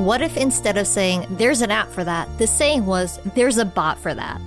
[0.00, 3.66] What if instead of saying, there's an app for that, the saying was, there's a
[3.66, 4.40] bot for that?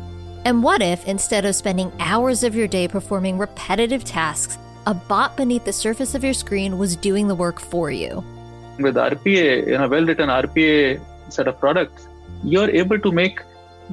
[0.46, 4.58] And what if instead of spending hours of your day performing repetitive tasks,
[4.88, 8.24] a bot beneath the surface of your screen was doing the work for you?
[8.80, 12.08] With RPA, in a well written RPA set of products,
[12.44, 13.40] you're able to make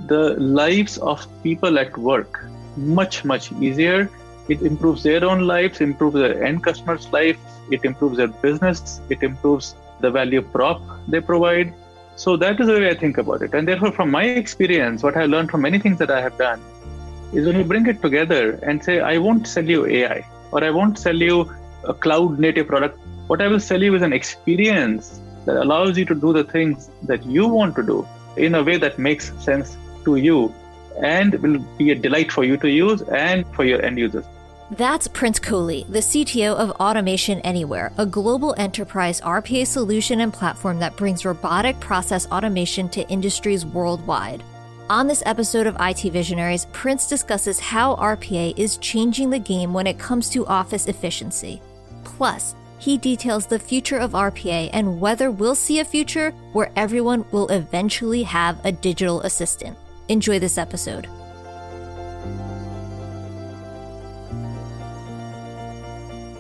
[0.07, 2.43] the lives of people at work
[2.79, 4.09] much, much easier.
[4.49, 7.39] It improves their own lives, improves the end customer's life,
[7.71, 11.73] it improves their business, it improves the value prop they provide.
[12.17, 13.55] So that is the way I think about it.
[13.55, 16.61] And therefore, from my experience, what I learned from many things that I have done
[17.33, 20.71] is when you bring it together and say, I won't sell you AI or I
[20.71, 21.51] won't sell you
[21.85, 22.99] a cloud native product.
[23.29, 26.91] What I will sell you is an experience that allows you to do the things
[27.05, 30.53] that you want to do in a way that makes sense to you
[31.03, 34.25] and will be a delight for you to use and for your end users.
[34.73, 40.79] That's Prince Kohli, the CTO of Automation Anywhere, a global enterprise RPA solution and platform
[40.79, 44.45] that brings robotic process automation to industries worldwide.
[44.89, 49.89] On this episode of IT Visionaries, Prince discusses how RPA is changing the game when
[49.89, 51.61] it comes to office efficiency.
[52.05, 57.25] Plus, he details the future of RPA and whether we'll see a future where everyone
[57.33, 59.77] will eventually have a digital assistant.
[60.09, 61.09] Enjoy this episode.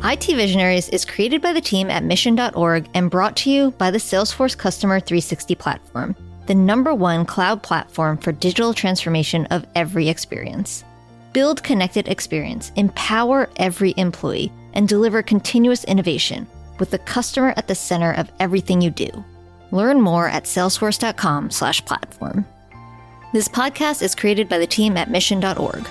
[0.02, 3.98] IT Visionaries is created by the team at mission.org and brought to you by the
[3.98, 10.84] Salesforce Customer 360 platform, the number one cloud platform for digital transformation of every experience.
[11.34, 16.46] Build connected experience, empower every employee, and deliver continuous innovation
[16.78, 19.10] with the customer at the center of everything you do.
[19.70, 22.46] Learn more at salesforce.com/platform.
[23.34, 25.86] This podcast is created by the team at mission.org.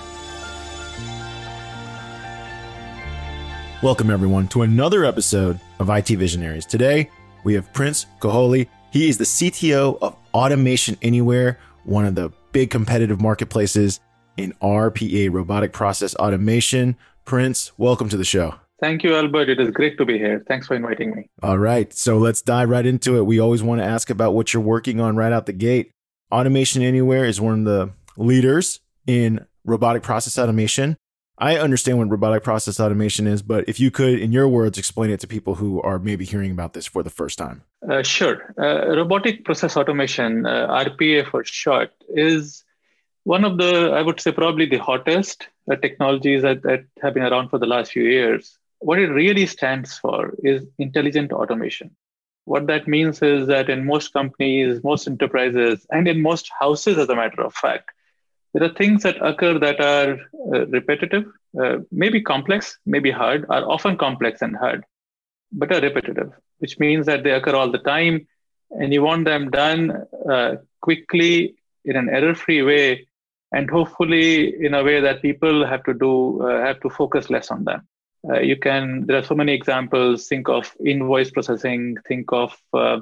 [3.82, 6.66] Welcome, everyone, to another episode of IT Visionaries.
[6.66, 7.08] Today,
[7.44, 8.68] we have Prince Kohli.
[8.92, 13.98] He is the CTO of Automation Anywhere, one of the big competitive marketplaces
[14.36, 16.94] in RPA, robotic process automation.
[17.24, 18.54] Prince, welcome to the show.
[18.80, 19.48] Thank you, Albert.
[19.48, 20.44] It is great to be here.
[20.46, 21.30] Thanks for inviting me.
[21.42, 21.90] All right.
[21.94, 23.22] So let's dive right into it.
[23.22, 25.90] We always want to ask about what you're working on right out the gate.
[26.30, 30.98] Automation Anywhere is one of the leaders in robotic process automation.
[31.40, 35.10] I understand what robotic process automation is, but if you could, in your words, explain
[35.10, 37.62] it to people who are maybe hearing about this for the first time.
[37.88, 38.54] Uh, sure.
[38.58, 42.62] Uh, robotic process automation, uh, RPA for short, is
[43.24, 47.22] one of the, I would say, probably the hottest uh, technologies that, that have been
[47.22, 48.58] around for the last few years.
[48.80, 51.96] What it really stands for is intelligent automation.
[52.44, 57.08] What that means is that in most companies, most enterprises, and in most houses, as
[57.08, 57.92] a matter of fact,
[58.52, 60.18] there are things that occur that are
[60.54, 61.24] uh, repetitive,
[61.60, 64.84] uh, maybe complex, maybe hard, are often complex and hard,
[65.52, 68.26] but are repetitive, which means that they occur all the time,
[68.70, 73.06] and you want them done uh, quickly in an error-free way,
[73.52, 77.50] and hopefully in a way that people have to do uh, have to focus less
[77.50, 77.86] on them.
[78.28, 79.06] Uh, you can.
[79.06, 80.28] There are so many examples.
[80.28, 81.96] Think of invoice processing.
[82.06, 83.00] Think of uh,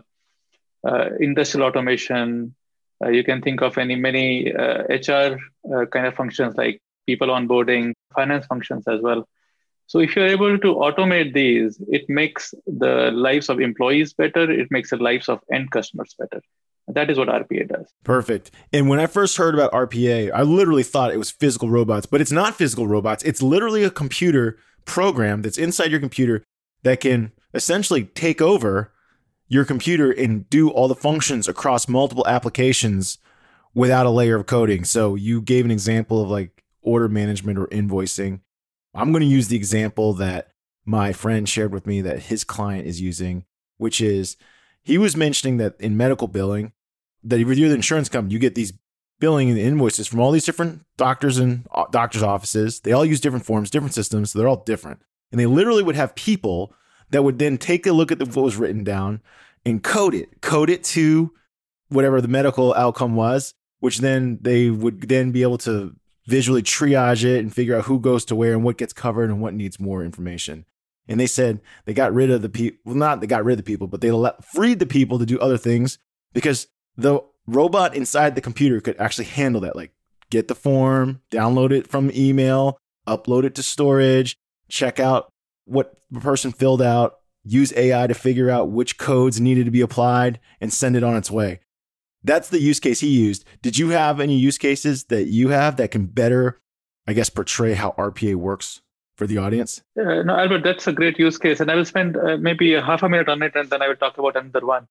[1.20, 2.54] industrial automation
[3.04, 5.38] uh, you can think of any many uh, HR
[5.72, 9.26] uh, kind of functions like people onboarding, finance functions as well.
[9.86, 14.50] So if you're able to automate these, it makes the lives of employees better.
[14.50, 16.42] It makes the lives of end customers better.
[16.88, 17.87] That is what RPA does.
[18.04, 18.50] Perfect.
[18.72, 22.20] And when I first heard about RPA, I literally thought it was physical robots, but
[22.20, 23.22] it's not physical robots.
[23.25, 26.44] It's literally a computer program that's inside your computer
[26.82, 28.92] that can essentially take over
[29.48, 33.19] your computer and do all the functions across multiple applications
[33.75, 34.84] without a layer of coding.
[34.84, 38.41] So you gave an example of like order management or invoicing.
[38.94, 40.53] I'm going to use the example that
[40.84, 43.44] my friend shared with me that his client is using,
[43.76, 44.37] which is
[44.82, 46.72] he was mentioning that in medical billing,
[47.22, 48.72] that if you're the insurance company, you get these
[49.20, 52.81] billing and invoices from all these different doctors and uh, doctors' offices.
[52.81, 55.00] They all use different forms, different systems, so they're all different.
[55.31, 56.72] And they literally would have people
[57.11, 59.20] that would then take a look at the, what was written down
[59.64, 61.32] and code it, code it to
[61.88, 65.94] whatever the medical outcome was, which then they would then be able to
[66.26, 69.40] visually triage it and figure out who goes to where and what gets covered and
[69.40, 70.66] what needs more information.
[71.08, 73.58] And they said they got rid of the people, well, not they got rid of
[73.58, 75.99] the people, but they let, freed the people to do other things
[76.34, 76.66] because
[76.96, 79.75] the robot inside the computer could actually handle that.
[79.75, 79.93] Like
[80.31, 84.37] get the form, download it from email, upload it to storage,
[84.69, 85.32] check out
[85.64, 87.14] what the person filled out,
[87.50, 91.16] use AI to figure out which codes needed to be applied, and send it on
[91.16, 91.60] its way.
[92.24, 93.44] That's the use case he used.
[93.62, 96.60] Did you have any use cases that you have that can better,
[97.06, 98.82] I guess, portray how RPA works
[99.16, 99.82] for the audience?
[99.98, 101.60] Uh, no, Albert, that's a great use case.
[101.60, 103.88] And I will spend uh, maybe a half a minute on it and then I
[103.88, 104.86] will talk about another one.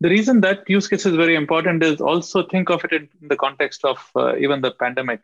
[0.00, 3.36] the reason that use case is very important is also think of it in the
[3.36, 5.22] context of uh, even the pandemic.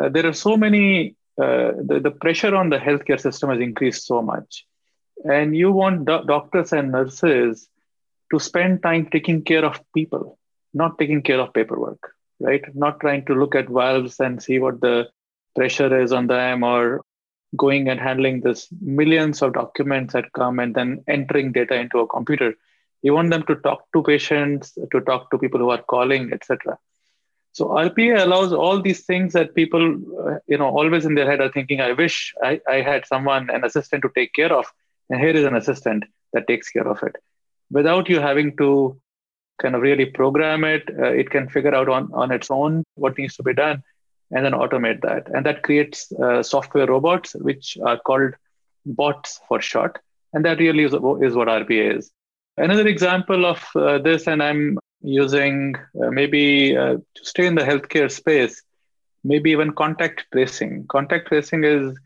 [0.00, 4.06] Uh, there are so many, uh, the, the pressure on the healthcare system has increased
[4.06, 4.64] so much.
[5.24, 7.68] And you want do- doctors and nurses
[8.32, 10.38] to spend time taking care of people,
[10.74, 12.62] not taking care of paperwork, right?
[12.74, 15.08] Not trying to look at valves and see what the
[15.54, 17.02] pressure is on them or
[17.56, 22.06] going and handling this millions of documents that come and then entering data into a
[22.06, 22.54] computer.
[23.02, 26.78] You want them to talk to patients to talk to people who are calling etc
[27.52, 29.84] so rpa allows all these things that people
[30.26, 33.50] uh, you know always in their head are thinking i wish I, I had someone
[33.50, 34.66] an assistant to take care of
[35.10, 37.16] and here is an assistant that takes care of it.
[37.70, 39.00] Without you having to
[39.60, 43.16] kind of really program it uh, it can figure out on, on its own what
[43.16, 43.82] needs to be done
[44.30, 45.28] and then automate that.
[45.32, 48.34] And that creates uh, software robots which are called
[48.84, 49.98] bots for short.
[50.32, 52.10] And that really is, is what rpa is.
[52.56, 57.62] Another example of uh, this, and I'm using uh, maybe uh, to stay in the
[57.62, 58.62] healthcare space,
[59.24, 60.86] maybe even contact tracing.
[60.88, 61.96] Contact tracing is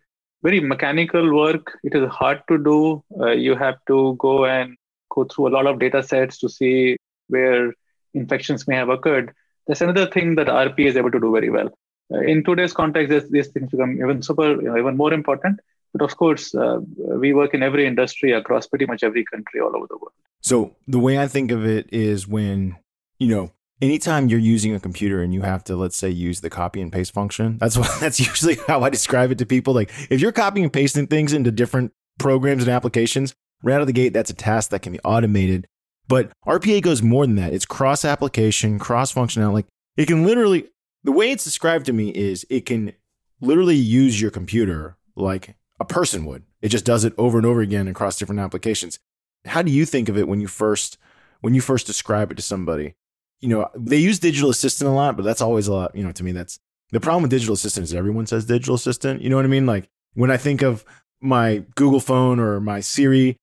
[0.42, 1.78] very mechanical work.
[1.82, 3.02] It is hard to do.
[3.18, 4.76] Uh, you have to go and
[5.10, 6.96] go through a lot of data sets to see
[7.28, 7.72] where
[8.14, 9.32] infections may have occurred.
[9.66, 11.68] That's another thing that RPA is able to do very well.
[12.12, 15.60] Uh, in today's context, these things become even super, you know, even more important.
[15.92, 19.74] But of course, uh, we work in every industry across pretty much every country all
[19.76, 20.12] over the world.
[20.40, 22.76] So the way I think of it is when,
[23.18, 26.50] you know, anytime you're using a computer and you have to, let's say, use the
[26.50, 29.74] copy and paste function, that's what that's usually how I describe it to people.
[29.74, 33.86] Like if you're copying and pasting things into different programs and applications, right out of
[33.86, 35.66] the gate, that's a task that can be automated.
[36.08, 37.52] But RPA goes more than that.
[37.52, 39.52] It's cross application, cross functionality.
[39.52, 39.66] Like
[39.96, 40.68] it can literally,
[41.04, 42.92] the way it's described to me is it can
[43.40, 46.44] literally use your computer like a person would.
[46.60, 48.98] It just does it over and over again across different applications.
[49.46, 50.98] How do you think of it when you first
[51.40, 52.94] when you first describe it to somebody?
[53.40, 56.12] You know, they use digital assistant a lot, but that's always a lot, you know,
[56.12, 56.58] to me that's
[56.92, 59.22] the problem with digital assistant is everyone says digital assistant.
[59.22, 59.66] You know what I mean?
[59.66, 60.84] Like when I think of
[61.20, 63.36] my Google phone or my Siri,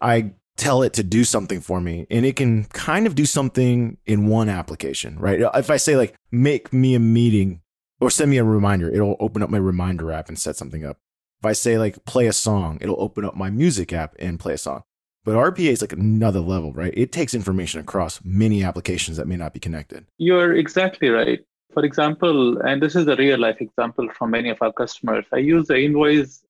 [0.00, 3.96] I tell it to do something for me and it can kind of do something
[4.06, 5.40] in one application, right?
[5.54, 7.62] If I say like make me a meeting
[8.00, 10.98] or send me a reminder, it'll open up my reminder app and set something up.
[11.40, 14.54] If I say like play a song, it'll open up my music app and play
[14.54, 14.82] a song.
[15.24, 16.92] But RPA is like another level, right?
[16.96, 20.06] It takes information across many applications that may not be connected.
[20.18, 21.40] You're exactly right.
[21.72, 25.24] For example, and this is a real life example from many of our customers.
[25.32, 26.42] I use the invoice.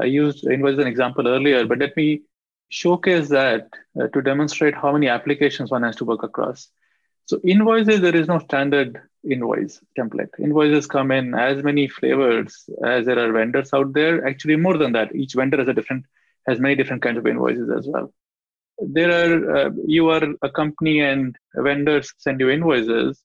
[0.00, 2.22] I used invoice as an example earlier, but let me
[2.68, 3.68] showcase that
[4.00, 6.68] uh, to demonstrate how many applications one has to work across.
[7.24, 10.30] So invoices, there is no standard invoice template.
[10.38, 14.26] Invoices come in as many flavors as there are vendors out there.
[14.26, 16.04] Actually, more than that, each vendor has a different
[16.48, 18.12] has many different kinds of invoices as well.
[18.78, 23.22] There are uh, you are a company and vendors send you invoices.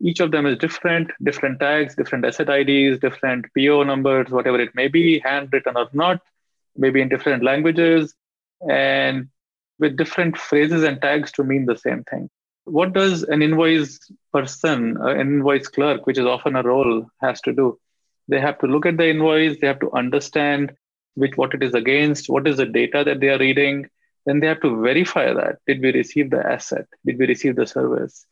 [0.00, 4.74] Each of them is different, different tags, different asset IDs, different PO numbers, whatever it
[4.74, 6.20] may be, handwritten or not,
[6.76, 8.14] maybe in different languages,
[8.68, 9.28] and
[9.78, 12.28] with different phrases and tags to mean the same thing.
[12.64, 14.00] What does an invoice
[14.32, 17.78] person, uh, an invoice clerk, which is often a role, has to do?
[18.28, 20.72] They have to look at the invoice, they have to understand
[21.16, 23.88] which what it is against, what is the data that they are reading.
[24.26, 25.58] Then they have to verify that.
[25.66, 26.86] Did we receive the asset?
[27.04, 28.26] Did we receive the service?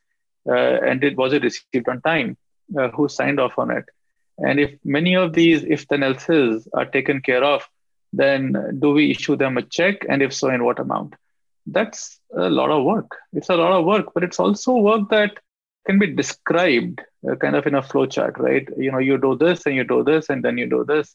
[0.47, 2.37] Uh, and did, was it received on time?
[2.77, 3.85] Uh, who signed off on it?
[4.39, 7.69] And if many of these if then else's are taken care of,
[8.13, 10.05] then do we issue them a check?
[10.09, 11.15] And if so, in what amount?
[11.67, 13.17] That's a lot of work.
[13.33, 15.39] It's a lot of work, but it's also work that
[15.87, 17.01] can be described
[17.31, 18.67] uh, kind of in a flow chart, right?
[18.77, 21.15] You know, you do this and you do this and then you do this.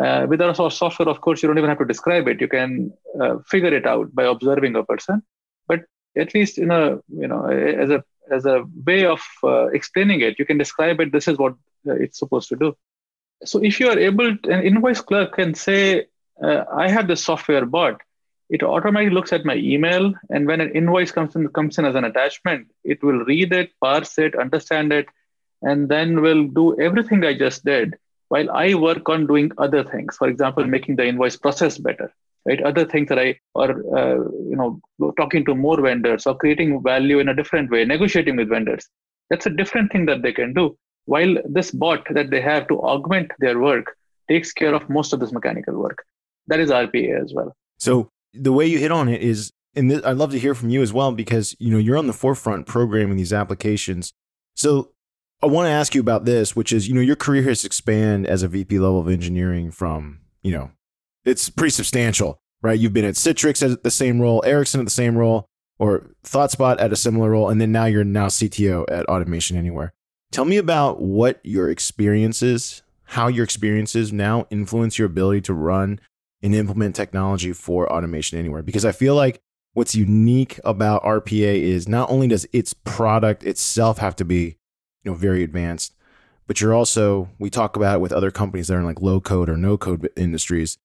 [0.00, 2.40] Uh, with our software, of course, you don't even have to describe it.
[2.40, 5.22] You can uh, figure it out by observing a person.
[5.66, 5.80] But
[6.16, 10.38] at least in a you know as a as a way of uh, explaining it,
[10.38, 11.10] you can describe it.
[11.10, 11.54] This is what
[11.88, 12.76] uh, it's supposed to do.
[13.44, 16.06] So if you are able, to, an invoice clerk can say,
[16.42, 18.00] uh, "I have the software bot."
[18.50, 21.94] It automatically looks at my email, and when an invoice comes in comes in as
[21.94, 25.06] an attachment, it will read it, parse it, understand it,
[25.62, 27.98] and then will do everything I just did
[28.28, 30.16] while I work on doing other things.
[30.16, 32.12] For example, making the invoice process better,
[32.46, 32.62] right?
[32.62, 34.16] Other things that I, or uh,
[34.50, 34.80] you know,
[35.16, 38.86] talking to more vendors or creating value in a different way, negotiating with vendors.
[39.30, 40.76] That's a different thing that they can do.
[41.06, 43.96] While this bot that they have to augment their work
[44.28, 46.04] takes care of most of this mechanical work.
[46.48, 47.54] That is RPA as well.
[47.78, 50.70] So the way you hit on it is, and this, I'd love to hear from
[50.70, 54.12] you as well because you know you're on the forefront programming these applications.
[54.54, 54.92] So
[55.40, 58.28] I want to ask you about this, which is, you know, your career has expanded
[58.28, 60.72] as a VP level of engineering from, you know,
[61.24, 62.78] it's pretty substantial, right?
[62.78, 65.46] You've been at Citrix at the same role, Ericsson at the same role.
[65.78, 69.92] or ThoughtSpot at a similar role, and then now you're now CTO at Automation Anywhere.
[70.30, 76.00] Tell me about what your experiences, how your experiences now influence your ability to run
[76.42, 78.62] and implement technology for Automation Anywhere.
[78.62, 79.40] Because I feel like
[79.72, 84.57] what's unique about RPA is not only does its product itself have to be,
[85.04, 85.94] you know, very advanced,
[86.46, 89.20] but you're also we talk about it with other companies that are in like low
[89.20, 90.78] code or no code industries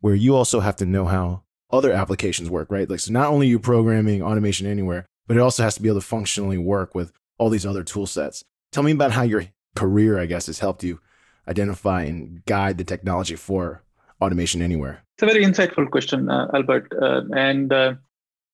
[0.00, 2.88] where you also have to know how other applications work, right?
[2.88, 6.00] Like so not only you programming automation anywhere, but it also has to be able
[6.00, 8.42] to functionally work with all these other tool sets.
[8.72, 9.46] Tell me about how your
[9.76, 11.00] career, I guess, has helped you
[11.46, 13.82] identify and guide the technology for
[14.20, 15.02] automation anywhere.
[15.16, 16.92] It's a very insightful question, uh, Albert.
[17.00, 17.94] Uh, and uh,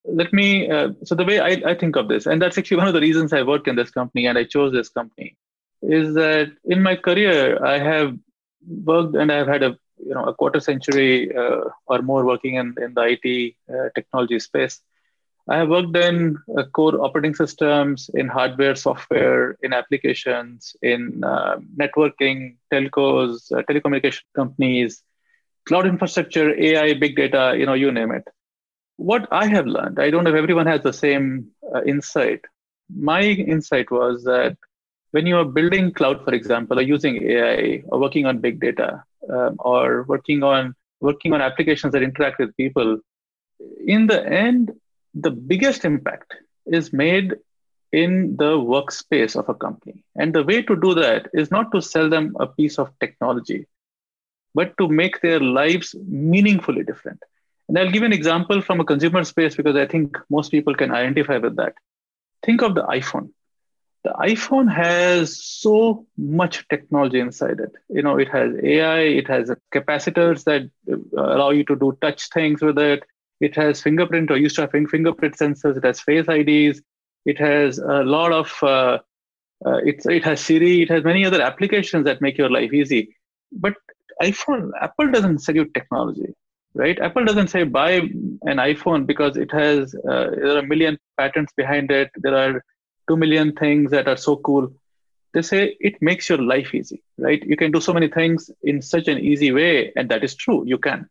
[0.08, 2.88] let me, uh, so the way I, I think of this, and that's actually one
[2.88, 5.36] of the reasons I work in this company and I chose this company,
[5.82, 8.16] is that in my career, I have
[8.84, 12.74] worked and I've had a you know a quarter century uh, or more working in,
[12.80, 14.80] in the IT uh, technology space.
[15.48, 21.58] I have worked in uh, core operating systems, in hardware, software, in applications, in uh,
[21.76, 25.04] networking, telcos, uh, telecommunication companies,
[25.66, 28.24] cloud infrastructure, AI, big data, you know, you name it.
[28.96, 32.40] What I have learned, I don't know if everyone has the same uh, insight.
[32.88, 34.56] My insight was that
[35.10, 39.04] when you are building cloud, for example, or using AI or working on big data,
[39.30, 42.98] um, or working on working on applications that interact with people,
[43.86, 44.72] in the end,
[45.14, 46.34] the biggest impact
[46.66, 47.34] is made
[47.92, 50.04] in the workspace of a company.
[50.16, 53.66] And the way to do that is not to sell them a piece of technology,
[54.54, 57.22] but to make their lives meaningfully different.
[57.68, 60.92] And I'll give an example from a consumer space because I think most people can
[60.92, 61.74] identify with that.
[62.44, 63.30] Think of the iPhone.
[64.04, 67.72] The iphone has so much technology inside it.
[67.88, 72.28] You know it has ai it has capacitors that uh, allow you to do touch
[72.28, 73.02] things with it.
[73.40, 75.76] It has fingerprint or used to have fingerprint sensors.
[75.76, 76.82] It has face ids
[77.26, 78.98] it has a lot of uh,
[79.66, 80.82] uh, it has siri.
[80.82, 83.16] It has many other applications that make your life easy.
[83.52, 83.74] But
[84.22, 86.32] iphone apple doesn't sell you technology
[86.76, 86.98] right?
[87.00, 91.52] Apple doesn't say buy an iphone because it has uh, there are a million patents
[91.56, 92.10] behind it.
[92.16, 92.64] There are
[93.08, 94.72] 2 million things that are so cool.
[95.32, 97.42] They say it makes your life easy right?
[97.44, 100.64] You can do so many things in such an easy way and that is true.
[100.66, 101.08] You can.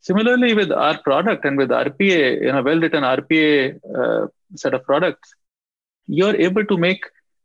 [0.00, 4.84] Similarly with our product and with rpa in a well written rpa uh, set of
[4.84, 5.34] products
[6.06, 7.04] you're able to make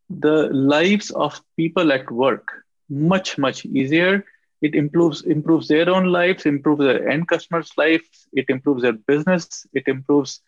[0.10, 2.48] the lives of people at work
[2.90, 4.26] much much easier
[4.62, 9.66] it improves improves their own lives improves their end customers lives it improves their business
[9.74, 10.42] it improves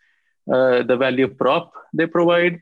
[0.52, 2.60] uh, the value prop they provide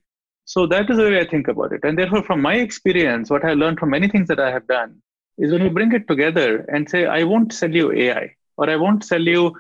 [0.48, 1.82] so that is the way I think about it.
[1.84, 5.01] And therefore, from my experience, what I learned from many things that I have done
[5.38, 8.77] is when you bring it together and say, I won't sell you AI or I
[8.77, 9.54] won't sell you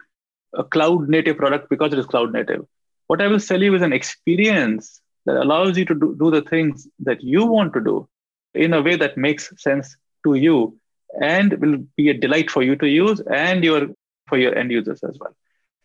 [0.53, 2.65] a cloud native product because it is cloud native.
[3.07, 6.41] What I will sell you is an experience that allows you to do, do the
[6.41, 8.07] things that you want to do
[8.53, 10.79] in a way that makes sense to you
[11.21, 13.87] and will be a delight for you to use and your
[14.27, 15.35] for your end users as well.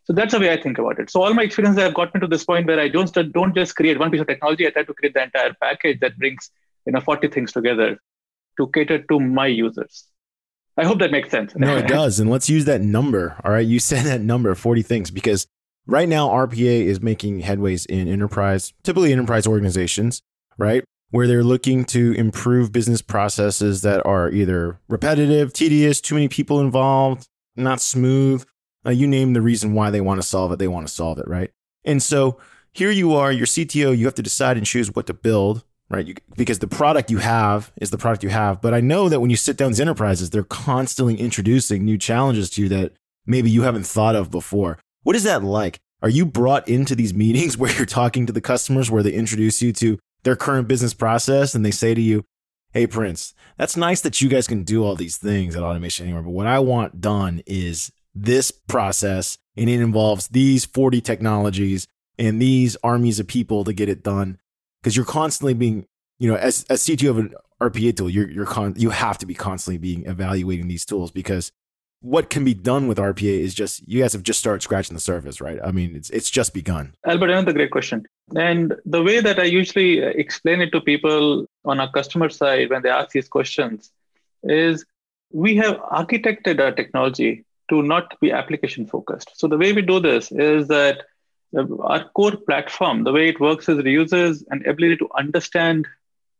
[0.04, 1.10] So that's the way I think about it.
[1.10, 3.98] So all my experiences have gotten to this point where I don't don't just create
[3.98, 4.66] one piece of technology.
[4.66, 6.50] I try to create the entire package that brings
[6.86, 7.98] you know 40 things together
[8.58, 10.06] to cater to my users.
[10.76, 11.54] I hope that makes sense.
[11.54, 12.18] no, it does.
[12.18, 13.36] And let's use that number.
[13.44, 13.66] All right.
[13.66, 15.46] You said that number, 40 things, because
[15.86, 20.22] right now RPA is making headways in enterprise, typically enterprise organizations,
[20.56, 20.82] right?
[21.12, 26.58] Where they're looking to improve business processes that are either repetitive, tedious, too many people
[26.58, 28.44] involved, not smooth,
[28.84, 31.18] uh, you name the reason why they want to solve it, they want to solve
[31.18, 31.50] it, right?
[31.84, 32.38] And so
[32.72, 36.06] here you are, your CTO, you have to decide and choose what to build, right?
[36.06, 38.60] You, because the product you have is the product you have.
[38.60, 42.50] But I know that when you sit down with enterprises, they're constantly introducing new challenges
[42.50, 42.92] to you that
[43.26, 44.78] maybe you haven't thought of before.
[45.02, 45.80] What is that like?
[46.02, 49.62] Are you brought into these meetings where you're talking to the customers, where they introduce
[49.62, 52.24] you to their current business process and they say to you,
[52.72, 56.22] Hey, Prince, that's nice that you guys can do all these things at Automation Anywhere,
[56.22, 61.86] but what I want done is this process and it involves these 40 technologies
[62.18, 64.38] and these armies of people to get it done.
[64.80, 65.86] Because you're constantly being
[66.18, 69.26] you know as as CTO of an RPA tool you're you're con- you have to
[69.26, 71.52] be constantly being evaluating these tools because
[72.02, 75.00] what can be done with RPA is just you guys have just started scratching the
[75.00, 75.58] surface, right?
[75.64, 76.94] I mean, it's it's just begun.
[77.06, 78.04] Albert, another great question.
[78.36, 82.70] And the way that I usually uh, explain it to people on our customer side
[82.70, 83.92] when they ask these questions
[84.42, 84.84] is
[85.30, 89.30] we have architected our technology to not be application focused.
[89.34, 91.02] So the way we do this is that
[91.56, 95.86] uh, our core platform, the way it works is it uses an ability to understand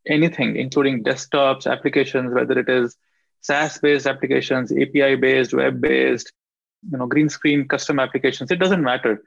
[0.09, 2.97] anything, including desktops, applications, whether it is
[3.42, 6.32] SaaS-based applications, API-based, web-based,
[6.90, 8.50] you know, green screen custom applications.
[8.50, 9.22] It doesn't matter.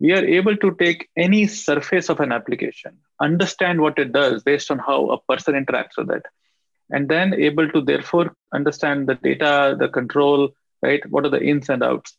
[0.00, 4.70] we are able to take any surface of an application, understand what it does based
[4.70, 6.24] on how a person interacts with it,
[6.90, 10.50] and then able to therefore understand the data, the control,
[10.82, 11.02] right?
[11.10, 12.16] What are the ins and outs?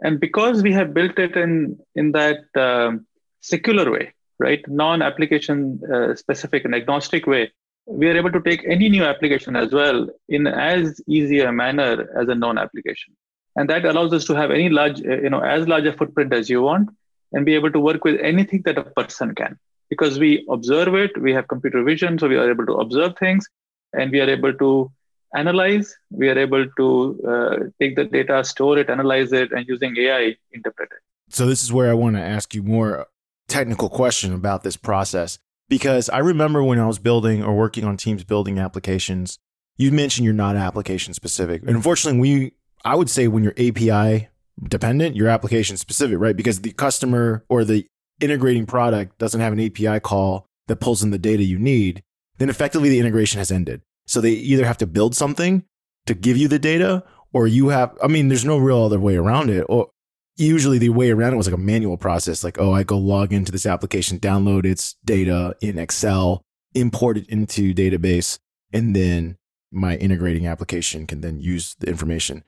[0.00, 3.06] And because we have built it in in that um,
[3.40, 7.52] secular way, right, non-application uh, specific and agnostic way,
[7.88, 12.06] we are able to take any new application as well in as easy a manner
[12.20, 13.16] as a known application.
[13.56, 16.32] And that allows us to have any large uh, you know as large a footprint
[16.32, 16.90] as you want
[17.32, 19.58] and be able to work with anything that a person can.
[19.88, 23.48] Because we observe it we have computer vision so we are able to observe things
[23.94, 24.92] and we are able to
[25.34, 29.96] analyze we are able to uh, take the data store it analyze it and using
[29.98, 31.34] ai interpret it.
[31.34, 33.06] So this is where i want to ask you more
[33.48, 37.96] technical question about this process because i remember when i was building or working on
[37.96, 39.38] teams building applications
[39.76, 42.52] you mentioned you're not application specific and unfortunately we
[42.84, 44.28] i would say when you're api
[44.66, 46.36] dependent, your application specific, right?
[46.36, 47.86] Because the customer or the
[48.20, 52.02] integrating product doesn't have an API call that pulls in the data you need,
[52.38, 53.82] then effectively the integration has ended.
[54.06, 55.64] So they either have to build something
[56.06, 59.16] to give you the data or you have, I mean, there's no real other way
[59.16, 59.64] around it.
[59.68, 59.90] Or
[60.38, 62.44] usually the way around it was like a manual process.
[62.44, 66.42] Like, oh, I go log into this application, download its data in Excel,
[66.74, 68.38] import it into database,
[68.72, 69.36] and then
[69.70, 72.44] my integrating application can then use the information.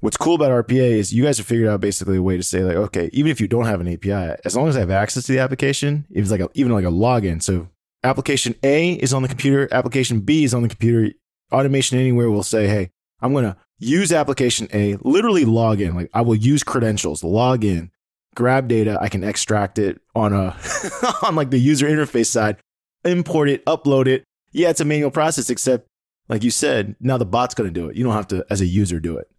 [0.00, 2.62] What's cool about RPA is you guys have figured out basically a way to say
[2.62, 5.24] like, okay, even if you don't have an API, as long as I have access
[5.24, 7.42] to the application, it's like a, even like a login.
[7.42, 7.68] So
[8.04, 11.14] application A is on the computer, application B is on the computer.
[11.52, 12.90] Automation Anywhere will say, hey,
[13.20, 15.94] I'm going to use application A, literally log in.
[15.94, 17.90] Like I will use credentials, log in,
[18.34, 18.98] grab data.
[19.00, 20.56] I can extract it on a
[21.22, 22.56] on like the user interface side,
[23.04, 24.24] import it, upload it.
[24.52, 25.86] Yeah, it's a manual process, except
[26.28, 27.96] like you said, now the bot's going to do it.
[27.96, 29.30] You don't have to, as a user, do it.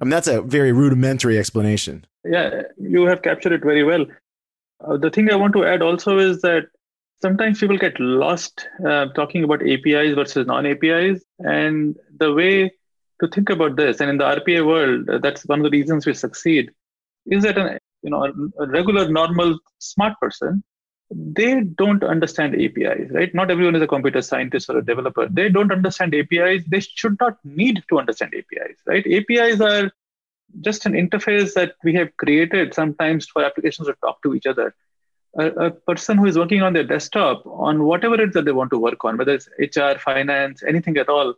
[0.00, 2.04] I mean, that's a very rudimentary explanation.
[2.24, 4.06] Yeah, you have captured it very well.
[4.84, 6.64] Uh, the thing I want to add also is that
[7.20, 11.22] sometimes people get lost uh, talking about APIs versus non APIs.
[11.38, 12.72] And the way
[13.22, 16.06] to think about this, and in the RPA world, uh, that's one of the reasons
[16.06, 16.70] we succeed,
[17.26, 18.24] is that an, you know,
[18.58, 20.62] a regular, normal, smart person
[21.14, 23.34] they don't understand APIs, right?
[23.34, 25.28] Not everyone is a computer scientist or a developer.
[25.28, 26.64] They don't understand APIs.
[26.66, 29.06] They should not need to understand APIs, right?
[29.06, 29.90] APIs are
[30.60, 34.74] just an interface that we have created sometimes for applications to talk to each other.
[35.38, 38.52] A, a, person who is working on their desktop on whatever it is that they
[38.52, 41.34] want to work on, whether it's HR, finance, anything at all,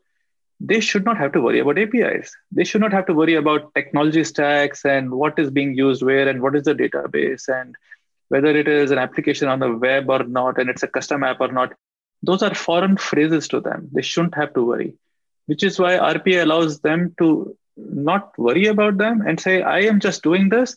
[0.60, 2.32] they should not have to worry about APIs.
[2.52, 6.28] They should not have to worry about technology stacks and what is being used where
[6.28, 7.74] and what is the database and
[8.28, 11.40] whether it is an application on the web or not, and it's a custom app
[11.40, 11.74] or not,
[12.22, 13.88] those are foreign phrases to them.
[13.92, 14.94] They shouldn't have to worry,
[15.46, 20.00] which is why RPA allows them to not worry about them and say, I am
[20.00, 20.76] just doing this,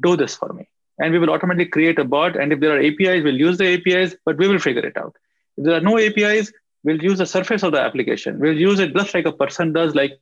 [0.00, 0.68] do this for me.
[0.98, 2.36] And we will automatically create a bot.
[2.36, 5.14] And if there are APIs, we'll use the APIs, but we will figure it out.
[5.56, 6.52] If there are no APIs,
[6.86, 8.38] we'll use the surface of the application.
[8.38, 10.12] We'll use it just like a person does, like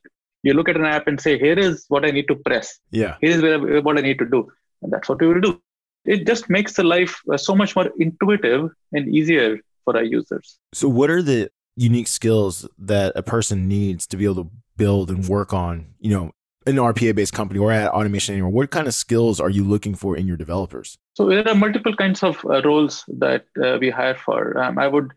[0.43, 2.79] you look at an app and say, here is what I need to press.
[2.91, 3.15] Yeah.
[3.21, 4.51] Here is where, what I need to do.
[4.81, 5.61] And that's what we will do
[6.05, 10.59] it just makes the life uh, so much more intuitive and easier for our users.
[10.73, 15.09] So, what are the unique skills that a person needs to be able to build
[15.09, 16.31] and work on, you know,
[16.67, 18.51] an RPA based company or at Automation Anywhere?
[18.51, 20.97] What kind of skills are you looking for in your developers?
[21.13, 24.57] So, there are multiple kinds of uh, roles that uh, we hire for.
[24.59, 25.11] Um, I would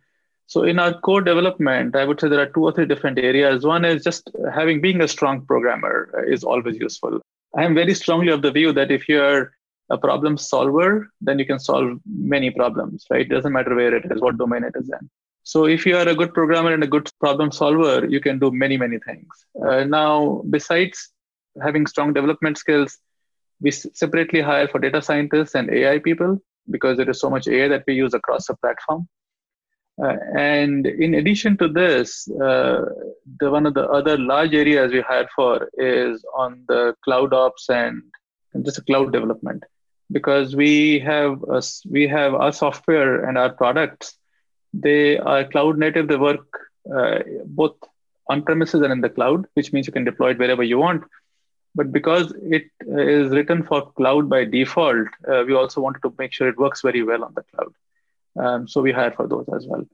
[0.49, 3.67] so in our core development, I would say there are two or three different areas.
[3.67, 7.21] One is just having being a strong programmer is always useful.
[7.55, 9.53] I am very strongly of the view that if you're
[9.91, 13.21] a problem solver, then you can solve many problems, right?
[13.21, 15.11] It doesn't matter where it is, what domain it is in.
[15.43, 18.51] So if you are a good programmer and a good problem solver, you can do
[18.51, 19.29] many, many things.
[19.63, 21.11] Uh, now, besides
[21.63, 22.97] having strong development skills,
[23.61, 27.69] we separately hire for data scientists and AI people because there is so much AI
[27.69, 29.07] that we use across the platform.
[30.01, 32.85] Uh, and in addition to this, uh,
[33.41, 37.69] the one of the other large areas we hire for is on the cloud ops
[37.69, 38.03] and,
[38.55, 39.65] and just cloud development.
[40.11, 44.17] Because we have a, we have our software and our products
[44.73, 46.47] they are cloud native they work
[46.95, 47.75] uh, both
[48.29, 51.03] on premises and in the cloud which means you can deploy it wherever you want.
[51.75, 56.33] But because it is written for cloud by default uh, we also wanted to make
[56.33, 57.73] sure it works very well on the cloud
[58.38, 59.85] um, so we hire for those as well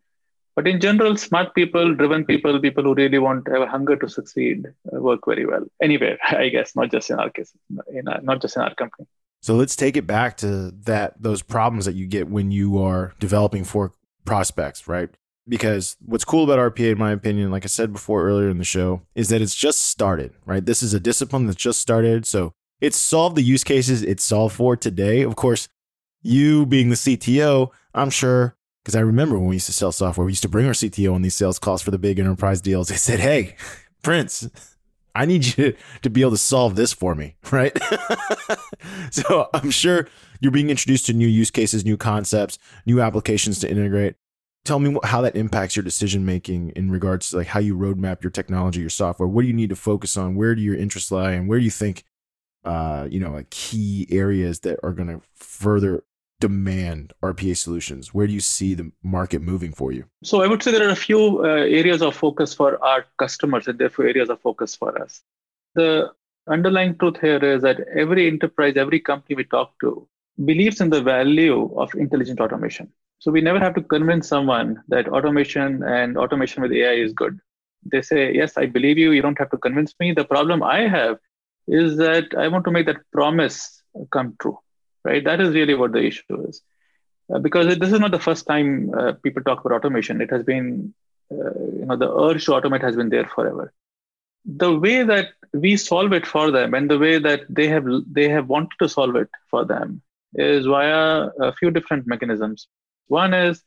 [0.57, 3.97] but in general smart people driven people people who really want to have a hunger
[3.97, 7.53] to succeed uh, work very well anywhere i guess not just in our case
[7.89, 9.07] in our, not just in our company
[9.45, 13.13] so let's take it back to that those problems that you get when you are
[13.19, 13.93] developing for
[14.25, 15.11] prospects, right?
[15.47, 18.65] Because what's cool about RPA, in my opinion, like I said before earlier in the
[18.65, 20.65] show, is that it's just started, right?
[20.65, 22.25] This is a discipline that's just started.
[22.25, 25.21] So it's solved the use cases it's solved for today.
[25.21, 25.69] Of course,
[26.25, 30.25] you being the CTO, I'm sure, because I remember when we used to sell software,
[30.25, 32.89] we used to bring our CTO on these sales calls for the big enterprise deals.
[32.89, 33.55] They said, Hey,
[34.03, 34.49] Prince,
[35.15, 37.77] I need you to be able to solve this for me, right?
[39.11, 40.09] so I'm sure
[40.41, 44.17] you're being introduced to new use cases, new concepts, new applications to integrate.
[44.65, 48.23] Tell me how that impacts your decision making in regards to like how you roadmap
[48.23, 49.29] your technology, your software.
[49.29, 50.37] What do you need to focus on?
[50.37, 52.03] Where do your interests lie, and where do you think,
[52.65, 56.03] uh, you know, like key areas that are going to further
[56.45, 58.13] demand RPA solutions?
[58.13, 60.05] Where do you see the market moving for you?
[60.31, 63.67] So I would say there are a few uh, areas of focus for our customers,
[63.69, 65.23] and therefore areas of focus for us.
[65.75, 65.91] The
[66.57, 70.07] underlying truth here is that every enterprise, every company we talk to
[70.51, 72.93] believes in the value of intelligent automation.
[73.21, 77.39] So we never have to convince someone that automation and automation with AI is good.
[77.91, 79.13] They say, Yes, I believe you.
[79.13, 80.13] You don't have to convince me.
[80.13, 81.17] The problem I have
[81.67, 83.57] is that I want to make that promise
[84.11, 84.59] come true
[85.05, 85.25] right?
[85.25, 86.63] That is really what the issue is.
[87.33, 90.21] Uh, because this is not the first time uh, people talk about automation.
[90.21, 90.93] It has been,
[91.33, 93.73] uh, you know, the urge to automate has been there forever.
[94.45, 98.29] The way that we solve it for them and the way that they have they
[98.29, 100.03] have wanted to solve it for them
[100.35, 102.69] is via a few different mechanisms.
[103.07, 103.63] One is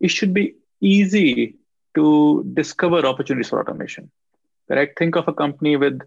[0.00, 1.56] it should be easy
[1.94, 4.10] to discover opportunities for automation.
[4.68, 4.98] Correct?
[4.98, 6.00] Think of a company with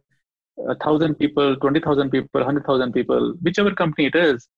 [0.68, 4.50] a thousand people, twenty thousand people, hundred thousand people, whichever company it is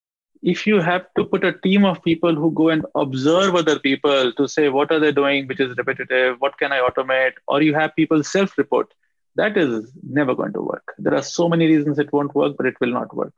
[0.41, 4.31] if you have to put a team of people who go and observe other people
[4.33, 6.37] to say what are they doing which is repetitive?
[6.39, 7.33] What can i automate?
[7.47, 8.93] Or you have people self report
[9.35, 10.83] that is never going to work.
[10.97, 13.33] There are so many reasons it won't work but it will not work.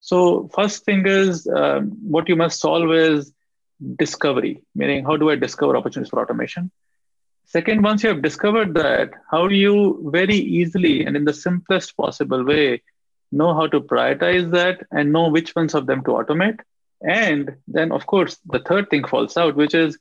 [0.00, 3.32] So first thing is um, what you must solve is
[3.98, 6.70] discovery meaning how do i discover opportunities for automation?
[7.46, 11.96] Second once you have discovered that how do you very easily and in the simplest
[11.96, 12.82] possible way
[13.32, 16.60] know how to prioritize that and know which ones of them to automate.
[17.02, 19.98] And then, of course, the third thing falls out, which is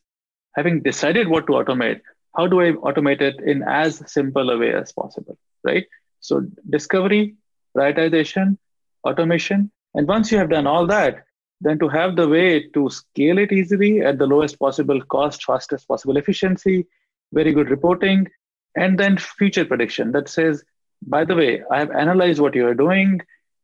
[0.56, 2.02] having decided what to automate,
[2.36, 5.86] how do I automate it in as simple a way as possible, right?
[6.20, 7.36] So, discovery,
[7.76, 8.58] prioritization,
[9.04, 9.72] automation.
[9.94, 11.26] And once you have done all that,
[11.62, 15.88] then to have the way to scale it easily at the lowest possible cost, fastest
[15.88, 16.86] possible efficiency,
[17.32, 18.28] very good reporting,
[18.76, 20.64] and then future prediction that says,
[21.08, 23.22] by the way, I have analyzed what you are doing,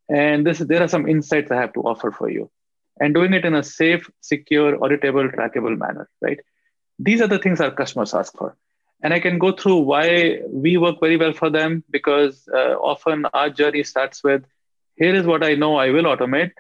[0.10, 2.50] and this there are some insights I have to offer for you,
[3.00, 6.10] and doing it in a safe, secure, auditable, trackable manner.
[6.22, 6.40] Right?
[6.98, 8.56] These are the things our customers ask for,
[9.02, 13.26] and I can go through why we work very well for them because uh, often
[13.34, 14.44] our journey starts with,
[14.96, 16.52] here is what I know I will automate.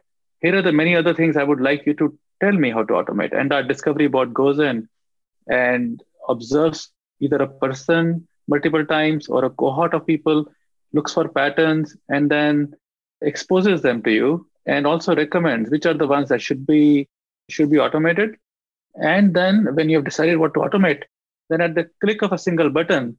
[0.41, 2.93] Here are the many other things I would like you to tell me how to
[2.93, 4.87] automate, and our discovery bot goes in
[5.47, 6.89] and observes
[7.19, 10.45] either a person multiple times or a cohort of people
[10.93, 12.73] looks for patterns and then
[13.21, 17.07] exposes them to you and also recommends which are the ones that should be
[17.49, 18.35] should be automated.
[18.95, 21.03] And then when you have decided what to automate
[21.49, 23.17] then at the click of a single button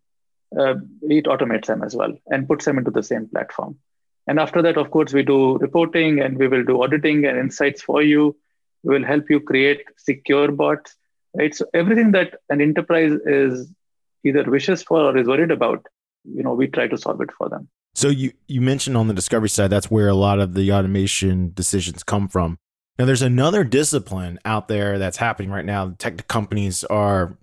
[0.59, 3.79] uh, it automates them as well and puts them into the same platform.
[4.27, 7.83] And after that of course we do reporting and we will do auditing and insights
[7.83, 8.37] for you.
[8.83, 10.97] We will help you create secure bots
[11.37, 11.55] right?
[11.55, 13.71] So everything that an enterprise is
[14.25, 15.87] either wishes for or is worried about
[16.25, 17.69] you know we try to solve it for them.
[17.95, 21.53] So you you mentioned on the discovery side that's where a lot of the automation
[21.55, 22.59] decisions come from.
[22.99, 25.95] Now there's another discipline out there that's happening right now.
[25.99, 27.37] Tech companies are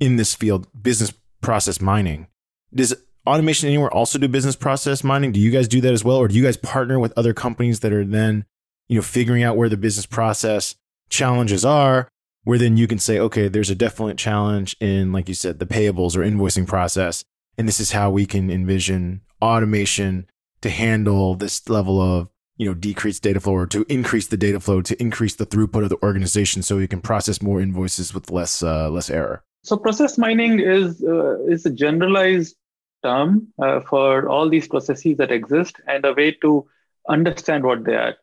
[0.00, 2.26] in this field business process mining.
[2.74, 2.94] Does
[3.26, 5.32] automation anywhere also do business process mining?
[5.32, 7.80] Do you guys do that as well or do you guys partner with other companies
[7.80, 8.44] that are then
[8.88, 10.74] you know figuring out where the business process
[11.08, 12.08] challenges are
[12.44, 15.66] where then you can say okay there's a definite challenge in like you said the
[15.66, 17.24] payables or invoicing process
[17.58, 20.26] and this is how we can envision automation
[20.62, 24.60] to handle this level of you know decreased data flow or to increase the data
[24.60, 28.30] flow to increase the throughput of the organization so you can process more invoices with
[28.30, 29.42] less uh, less error.
[29.62, 32.56] So process mining is uh, is a generalized
[33.02, 36.66] term uh, for all these processes that exist and a way to
[37.08, 38.16] understand what they are.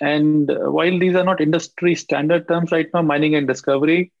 [0.00, 4.12] And while these are not industry standard terms right now mining and discovery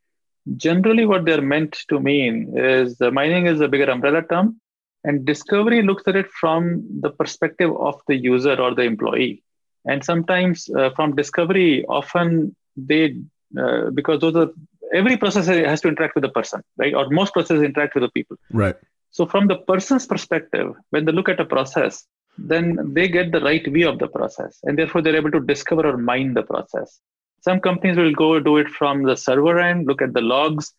[0.56, 4.60] generally what they're meant to mean is the mining is a bigger umbrella term
[5.04, 9.42] and discovery looks at it from the perspective of the user or the employee.
[9.86, 13.16] And sometimes uh, from discovery often they
[13.58, 14.50] uh, because those are
[14.92, 16.94] every process has to interact with the person right?
[16.94, 18.36] Or most processes interact with the people.
[18.52, 18.76] Right.
[19.10, 22.04] So from the person's perspective when they look at a process
[22.38, 25.86] then they get the right view of the process and therefore they're able to discover
[25.86, 27.00] or mine the process
[27.40, 30.72] some companies will go do it from the server end, look at the logs.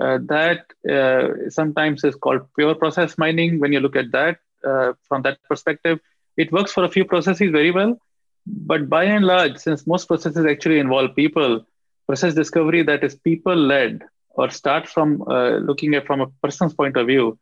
[0.00, 3.60] Uh, that uh, sometimes is called pure process mining.
[3.60, 6.00] When you look at that uh, from that perspective,
[6.36, 7.98] it works for a few processes very well.
[8.46, 11.66] But by and large, since most processes actually involve people,
[12.06, 16.74] process discovery that is people led or start from uh, looking at from a person's
[16.74, 17.38] point of view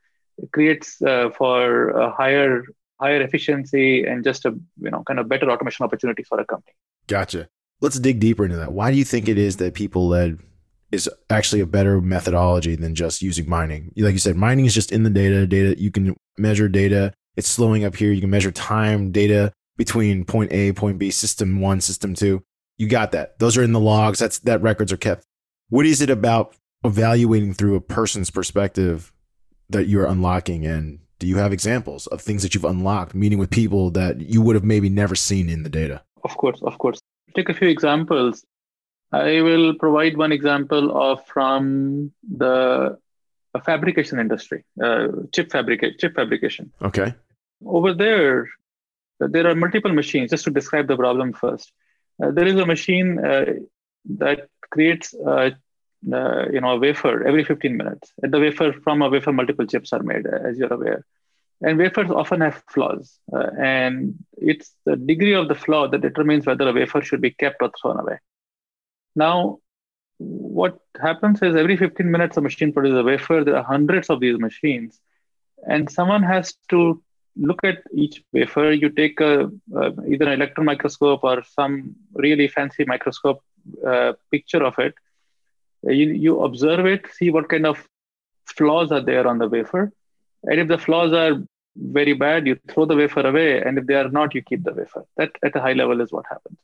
[0.52, 2.64] creates uh, for a higher
[3.00, 6.74] higher efficiency and just a you know kind of better automation opportunity for a company.
[7.06, 7.48] Gotcha.
[7.80, 8.72] Let's dig deeper into that.
[8.72, 10.38] Why do you think it is that people led
[10.92, 13.92] is actually a better methodology than just using mining?
[13.96, 15.46] Like you said, mining is just in the data.
[15.46, 17.12] Data you can measure data.
[17.36, 18.12] It's slowing up here.
[18.12, 22.42] You can measure time data between point A, point B, system one, system two.
[22.76, 23.38] You got that.
[23.38, 24.18] Those are in the logs.
[24.18, 25.24] That's that records are kept.
[25.68, 29.12] What is it about evaluating through a person's perspective
[29.68, 33.50] that you're unlocking and do you have examples of things that you've unlocked meeting with
[33.50, 36.98] people that you would have maybe never seen in the data of course of course
[37.34, 38.44] take a few examples
[39.12, 42.96] i will provide one example of from the
[43.64, 47.14] fabrication industry uh, chip fabricate chip fabrication okay
[47.64, 48.48] over there
[49.18, 51.72] there are multiple machines just to describe the problem first
[52.22, 53.44] uh, there is a machine uh,
[54.04, 55.50] that creates uh,
[56.12, 58.12] uh, you know a wafer every 15 minutes.
[58.22, 61.04] At the wafer from a wafer, multiple chips are made, as you're aware.
[61.62, 66.46] And wafers often have flaws, uh, and it's the degree of the flaw that determines
[66.46, 68.18] whether a wafer should be kept or thrown away.
[69.14, 69.58] Now,
[70.18, 73.44] what happens is every 15 minutes a machine produces a wafer.
[73.44, 75.00] There are hundreds of these machines,
[75.66, 77.02] and someone has to
[77.36, 78.72] look at each wafer.
[78.72, 83.42] You take a, uh, either an electron microscope or some really fancy microscope
[83.86, 84.94] uh, picture of it,
[85.82, 87.86] you, you observe it, see what kind of
[88.46, 89.92] flaws are there on the wafer.
[90.44, 91.42] And if the flaws are
[91.76, 93.62] very bad, you throw the wafer away.
[93.62, 95.04] And if they are not, you keep the wafer.
[95.16, 96.58] That at a high level is what happens.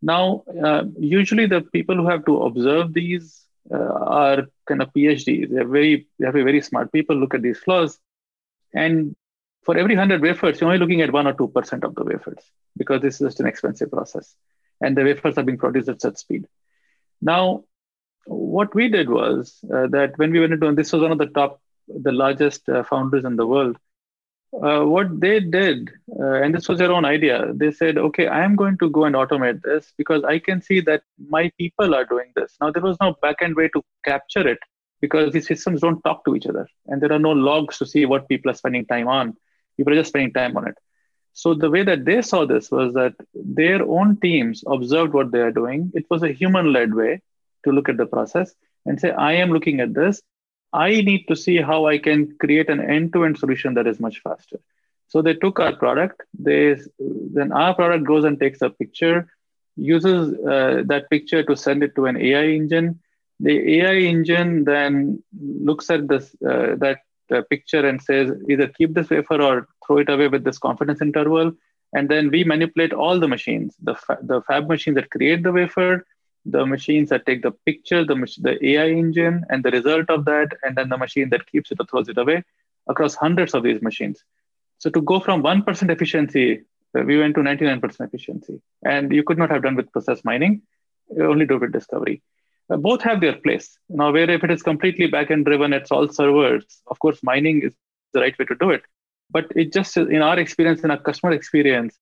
[0.00, 5.50] Now, uh, usually the people who have to observe these uh, are kind of PhDs.
[5.50, 7.98] They're very, they have very smart people look at these flaws.
[8.74, 9.14] And
[9.62, 12.38] for every 100 wafers, you're only looking at 1 or 2% of the wafers
[12.76, 14.34] because this is just an expensive process.
[14.80, 16.46] And the wafers are being produced at such speed.
[17.20, 17.64] Now,
[18.26, 21.18] what we did was uh, that when we went into, and this was one of
[21.18, 23.76] the top, the largest uh, foundries in the world,
[24.54, 28.44] uh, what they did, uh, and this was their own idea, they said, okay, I
[28.44, 32.04] am going to go and automate this because I can see that my people are
[32.04, 32.54] doing this.
[32.60, 34.58] Now, there was no backend way to capture it
[35.00, 38.04] because these systems don't talk to each other and there are no logs to see
[38.04, 39.34] what people are spending time on.
[39.76, 40.76] People are just spending time on it.
[41.32, 45.40] So the way that they saw this was that their own teams observed what they
[45.40, 45.90] are doing.
[45.94, 47.22] It was a human-led way
[47.64, 50.20] to look at the process and say, I am looking at this.
[50.72, 54.58] I need to see how I can create an end-to-end solution that is much faster.
[55.08, 56.22] So they took our product.
[56.38, 59.28] They then our product goes and takes a picture,
[59.76, 63.00] uses uh, that picture to send it to an AI engine.
[63.40, 68.94] The AI engine then looks at this uh, that uh, picture and says either keep
[68.94, 71.52] this wafer or throw it away with this confidence interval.
[71.92, 75.52] And then we manipulate all the machines, the fa- the fab machines that create the
[75.52, 76.06] wafer,
[76.44, 80.48] the machines that take the picture, the, the AI engine, and the result of that,
[80.62, 82.42] and then the machine that keeps it or throws it away
[82.88, 84.24] across hundreds of these machines.
[84.78, 86.62] So to go from 1% efficiency,
[86.98, 88.60] uh, we went to 99% efficiency.
[88.84, 90.62] And you could not have done with process mining,
[91.14, 92.22] you only do with discovery.
[92.68, 93.78] Uh, both have their place.
[93.88, 97.74] Now, where if it is completely backend driven, it's all servers, of course, mining is
[98.12, 98.82] the right way to do it.
[99.30, 101.96] But it just, in our experience, in our customer experience,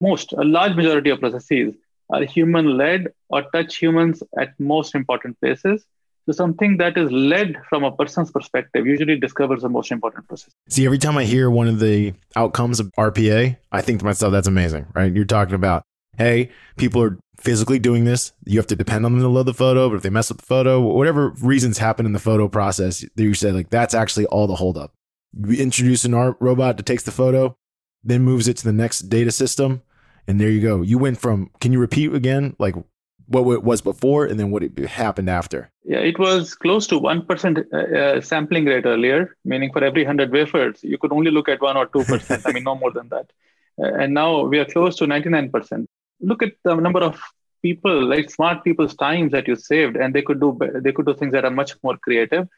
[0.00, 1.74] most, a large majority of processes
[2.10, 5.84] are human led or touch humans at most important places.
[6.26, 10.50] So something that is led from a person's perspective usually discovers the most important process.
[10.68, 14.32] See, every time I hear one of the outcomes of RPA, I think to myself,
[14.32, 15.12] that's amazing, right?
[15.12, 15.84] You're talking about,
[16.18, 18.32] hey, people are physically doing this.
[18.44, 20.38] You have to depend on them to load the photo, but if they mess up
[20.38, 24.48] the photo, whatever reasons happen in the photo process, you say like that's actually all
[24.48, 24.92] the holdup.
[25.32, 27.56] You introduce an art robot that takes the photo,
[28.02, 29.82] then moves it to the next data system,
[30.26, 30.82] and there you go.
[30.82, 32.74] You went from, can you repeat again, like
[33.28, 35.70] what it was before and then what it happened after?
[35.84, 40.32] Yeah, it was close to 1% uh, uh, sampling rate earlier, meaning for every 100
[40.32, 42.42] wafers, you could only look at 1 or 2%.
[42.44, 43.30] I mean, no more than that.
[43.78, 45.86] Uh, and now we are close to 99%.
[46.20, 47.20] Look at the number of
[47.62, 51.14] people, like smart people's times that you saved, and they could do they could do
[51.14, 52.48] things that are much more creative.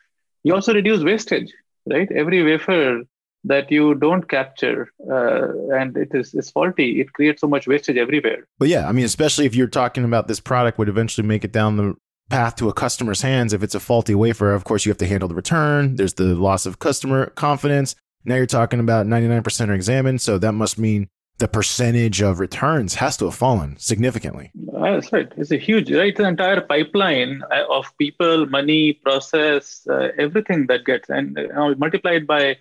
[0.45, 1.53] You also reduce wastage,
[1.87, 2.11] right?
[2.13, 3.03] Every wafer
[3.45, 7.97] that you don't capture uh, and it is, is faulty it creates so much wastage
[7.97, 11.45] everywhere but yeah i mean especially if you're talking about this product would eventually make
[11.45, 11.95] it down the
[12.31, 15.07] path to a customer's hands if it's a faulty wafer of course you have to
[15.07, 19.73] handle the return there's the loss of customer confidence now you're talking about 99% are
[19.73, 24.51] examined so that must mean the percentage of returns has to have fallen significantly.
[24.55, 25.31] That's right.
[25.37, 26.15] It's a huge, right?
[26.15, 32.27] The entire pipeline uh, of people, money, process, uh, everything that gets and uh, multiplied
[32.27, 32.57] by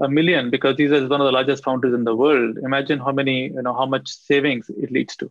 [0.00, 2.58] a million because these is one of the largest foundries in the world.
[2.62, 5.30] Imagine how many, you know, how much savings it leads to,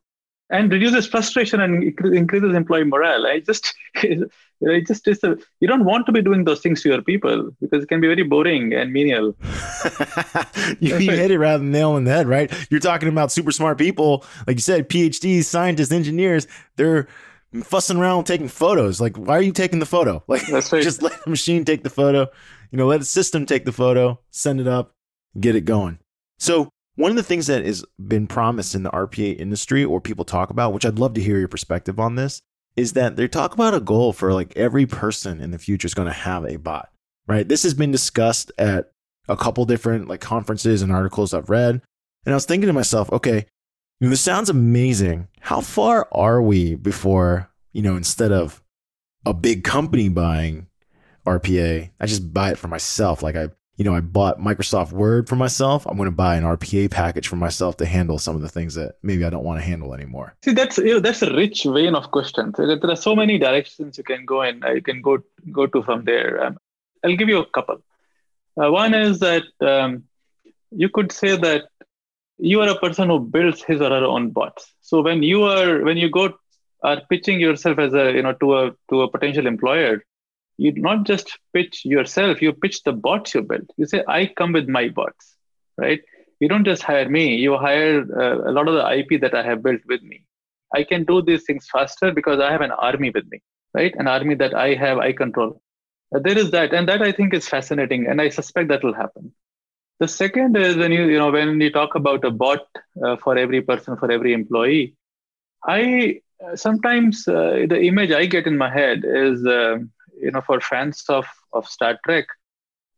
[0.50, 3.26] and reduces frustration and increases employee morale.
[3.26, 6.90] I just, it just is a, you don't want to be doing those things to
[6.90, 9.36] your people because it can be very boring and menial.
[10.80, 12.52] you, you hit it rather than nail in the head, right?
[12.70, 16.48] You're talking about super smart people, like you said, PhDs, scientists, engineers.
[16.76, 17.08] They're
[17.64, 19.00] fussing around taking photos.
[19.00, 20.24] Like, why are you taking the photo?
[20.28, 20.64] Like, right.
[20.64, 22.28] just let the machine take the photo.
[22.72, 24.94] You know, let the system take the photo, send it up,
[25.40, 26.00] get it going.
[26.40, 30.26] So, one of the things that has been promised in the RPA industry, or people
[30.26, 32.42] talk about, which I'd love to hear your perspective on this,
[32.76, 35.94] is that they talk about a goal for like every person in the future is
[35.94, 36.90] going to have a bot,
[37.28, 37.48] right?
[37.48, 38.92] This has been discussed at
[39.28, 41.82] a couple different like conferences and articles I've read.
[42.26, 43.46] And I was thinking to myself, okay,
[44.00, 45.28] you know, this sounds amazing.
[45.42, 48.64] How far are we before, you know, instead of
[49.26, 50.68] a big company buying
[51.28, 53.22] RPA, I just buy it for myself.
[53.22, 55.86] Like I, you know, I bought Microsoft Word for myself.
[55.86, 58.74] I'm going to buy an RPA package for myself to handle some of the things
[58.76, 60.36] that maybe I don't want to handle anymore.
[60.44, 62.56] See, that's you know, that's a rich vein of questions.
[62.58, 64.64] There are so many directions you can go in.
[64.74, 65.20] You can go
[65.52, 66.44] go to from there.
[66.44, 66.58] Um,
[67.04, 67.82] I'll give you a couple.
[68.60, 70.04] Uh, one is that um,
[70.72, 71.66] you could say that
[72.40, 74.74] you are a person who builds his or her own bots.
[74.82, 76.34] So when you are when you go
[76.84, 80.04] are pitching yourself as a you know to a to a potential employer,
[80.58, 83.70] you not just pitch yourself, you pitch the bots you build.
[83.78, 85.36] You say, I come with my bots,
[85.78, 86.02] right?
[86.40, 89.44] You don't just hire me, you hire uh, a lot of the IP that I
[89.44, 90.24] have built with me.
[90.74, 93.42] I can do these things faster because I have an army with me,
[93.74, 93.94] right?
[93.98, 95.62] An army that I have, I control.
[96.16, 98.94] Uh, there is that, and that I think is fascinating, and I suspect that will
[98.94, 99.32] happen.
[100.00, 102.66] The second is when you you know when you talk about a bot
[103.04, 104.96] uh, for every person for every employee,
[105.66, 109.92] I uh, sometimes uh, the image I get in my head is um,
[110.22, 112.26] you know for fans of of Star Trek,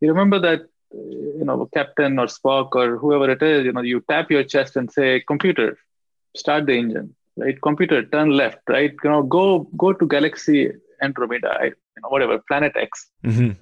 [0.00, 0.60] you remember that
[0.92, 4.76] you know Captain or Spock or whoever it is, you know you tap your chest
[4.76, 5.78] and say, "Computer,
[6.36, 8.58] start the engine." Right, computer, turn left.
[8.68, 13.08] Right, you know, go go to galaxy Andromeda, you know, whatever planet X.
[13.24, 13.52] Mm-hmm.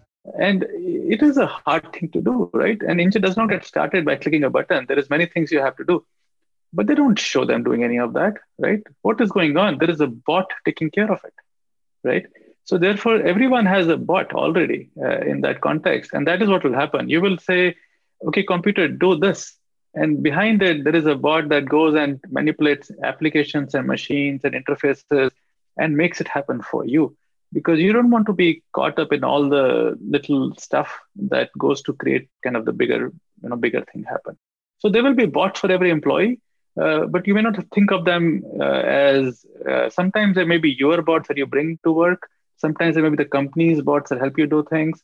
[0.40, 2.80] And it is a hard thing to do right?
[2.82, 4.84] An engine does not get started by clicking a button.
[4.86, 6.04] There is many things you have to do.
[6.72, 8.82] But they don't show them doing any of that right?
[9.02, 9.78] What is going on?
[9.78, 11.32] There is a bot taking care of it
[12.04, 12.26] right
[12.68, 16.10] so therefore everyone has a bot already uh, in that context.
[16.12, 17.08] And that is what will happen.
[17.08, 17.74] You will say
[18.26, 19.56] okay computer do this.
[19.94, 24.54] And behind it there is a bot that goes and manipulates applications and machines and
[24.54, 25.30] interfaces
[25.78, 27.16] and makes it happen for you.
[27.54, 30.90] Because you don't want to be caught up in all the little stuff
[31.30, 33.10] that goes to create kind of the bigger
[33.42, 34.36] you know bigger thing happen.
[34.76, 36.42] So there will be bots for every employee
[36.78, 40.76] uh, but you may not think of them uh, as uh, sometimes there may be
[40.78, 42.28] your bots that you bring to work
[42.58, 45.02] sometimes it may be the company's bots that help you do things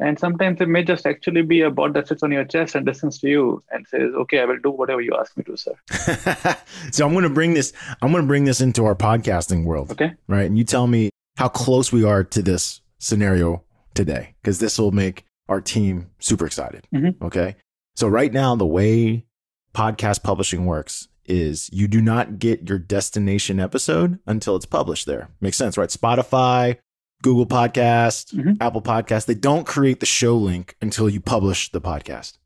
[0.00, 2.86] and sometimes it may just actually be a bot that sits on your chest and
[2.86, 5.74] listens to you and says okay i will do whatever you ask me to sir
[6.90, 9.90] so i'm going to bring this i'm going to bring this into our podcasting world
[9.90, 13.62] okay right and you tell me how close we are to this scenario
[13.94, 16.86] today, because this will make our team super excited.
[16.94, 17.24] Mm-hmm.
[17.24, 17.56] Okay.
[17.96, 19.26] So, right now, the way
[19.74, 25.30] podcast publishing works is you do not get your destination episode until it's published there.
[25.40, 25.88] Makes sense, right?
[25.88, 26.78] Spotify,
[27.24, 28.52] Google Podcast, mm-hmm.
[28.60, 32.38] Apple Podcast, they don't create the show link until you publish the podcast.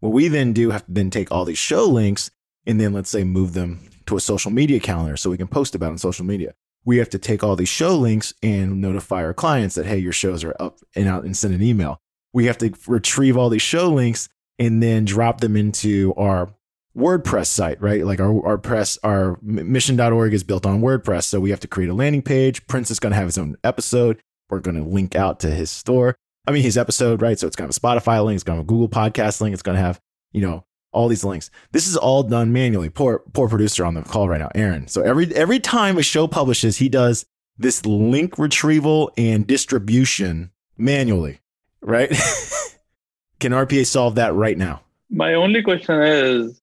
[0.00, 2.32] What we then do have to then take all these show links
[2.66, 5.76] and then let's say move them to a social media calendar so we can post
[5.76, 9.34] about on social media we have to take all these show links and notify our
[9.34, 12.00] clients that, hey, your shows are up and out and send an email.
[12.32, 16.52] We have to retrieve all these show links and then drop them into our
[16.96, 18.04] WordPress site, right?
[18.04, 21.24] Like our, our press, our mission.org is built on WordPress.
[21.24, 22.66] So we have to create a landing page.
[22.66, 24.20] Prince is going to have his own episode.
[24.50, 26.16] We're going to link out to his store.
[26.46, 27.38] I mean, his episode, right?
[27.38, 28.36] So it's going to have a Spotify link.
[28.36, 29.54] It's going to have a Google podcast link.
[29.54, 30.00] It's going to have,
[30.32, 31.50] you know, all these links.
[31.72, 32.90] This is all done manually.
[32.90, 34.88] Poor poor producer on the call right now, Aaron.
[34.88, 37.24] So every every time a show publishes, he does
[37.58, 41.40] this link retrieval and distribution manually,
[41.80, 42.10] right?
[43.40, 44.82] Can RPA solve that right now?
[45.10, 46.61] My only question is,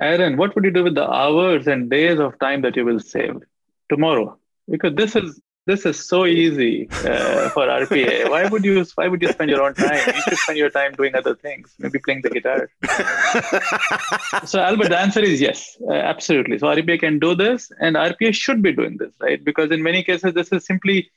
[0.00, 3.00] Aaron, what would you do with the hours and days of time that you will
[3.00, 3.36] save
[3.88, 4.38] tomorrow?
[4.68, 8.30] Because this is this is so easy uh, for RPA.
[8.34, 10.00] Why would you why would you spend your own time?
[10.14, 12.70] You should spend your time doing other things, maybe playing the guitar.
[14.46, 16.58] so Albert, the answer is yes, uh, absolutely.
[16.58, 19.42] So RPA can do this, and RPA should be doing this, right?
[19.42, 21.10] Because in many cases, this is simply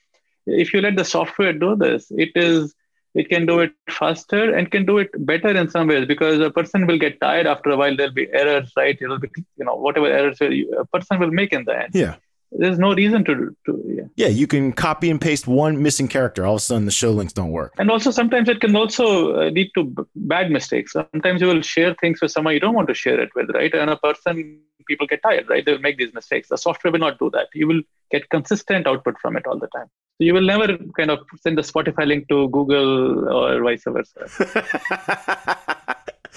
[0.48, 2.74] if you let the software do this, it is
[3.16, 6.52] it can do it faster and can do it better in some ways because a
[6.52, 7.96] person will get tired after a while.
[7.96, 8.98] There'll be errors, right?
[9.00, 11.96] It'll be you know whatever errors a person will make in the end.
[11.96, 12.16] Yeah.
[12.52, 14.04] There's no reason to to yeah.
[14.16, 16.46] yeah you can copy and paste one missing character.
[16.46, 17.74] All of a sudden the show links don't work.
[17.78, 20.94] And also sometimes it can also uh, lead to b- bad mistakes.
[20.94, 23.74] Sometimes you will share things with someone you don't want to share it with right?
[23.74, 25.64] And a person people get tired right?
[25.64, 26.50] They'll make these mistakes.
[26.50, 27.48] The software will not do that.
[27.54, 27.82] You will
[28.12, 29.88] get consistent output from it all the time
[30.20, 35.58] so you will never kind of send the spotify link to google or vice versa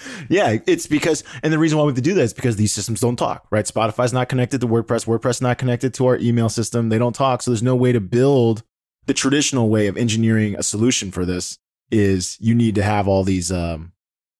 [0.28, 2.72] yeah, it's because, and the reason why we have to do that is because these
[2.72, 3.64] systems don't talk, right?
[3.64, 5.06] Spotify's not connected to WordPress.
[5.06, 6.88] WordPress is not connected to our email system.
[6.88, 7.42] They don't talk.
[7.42, 8.62] So there's no way to build
[9.06, 11.58] the traditional way of engineering a solution for this
[11.90, 13.92] is you need to have all these um,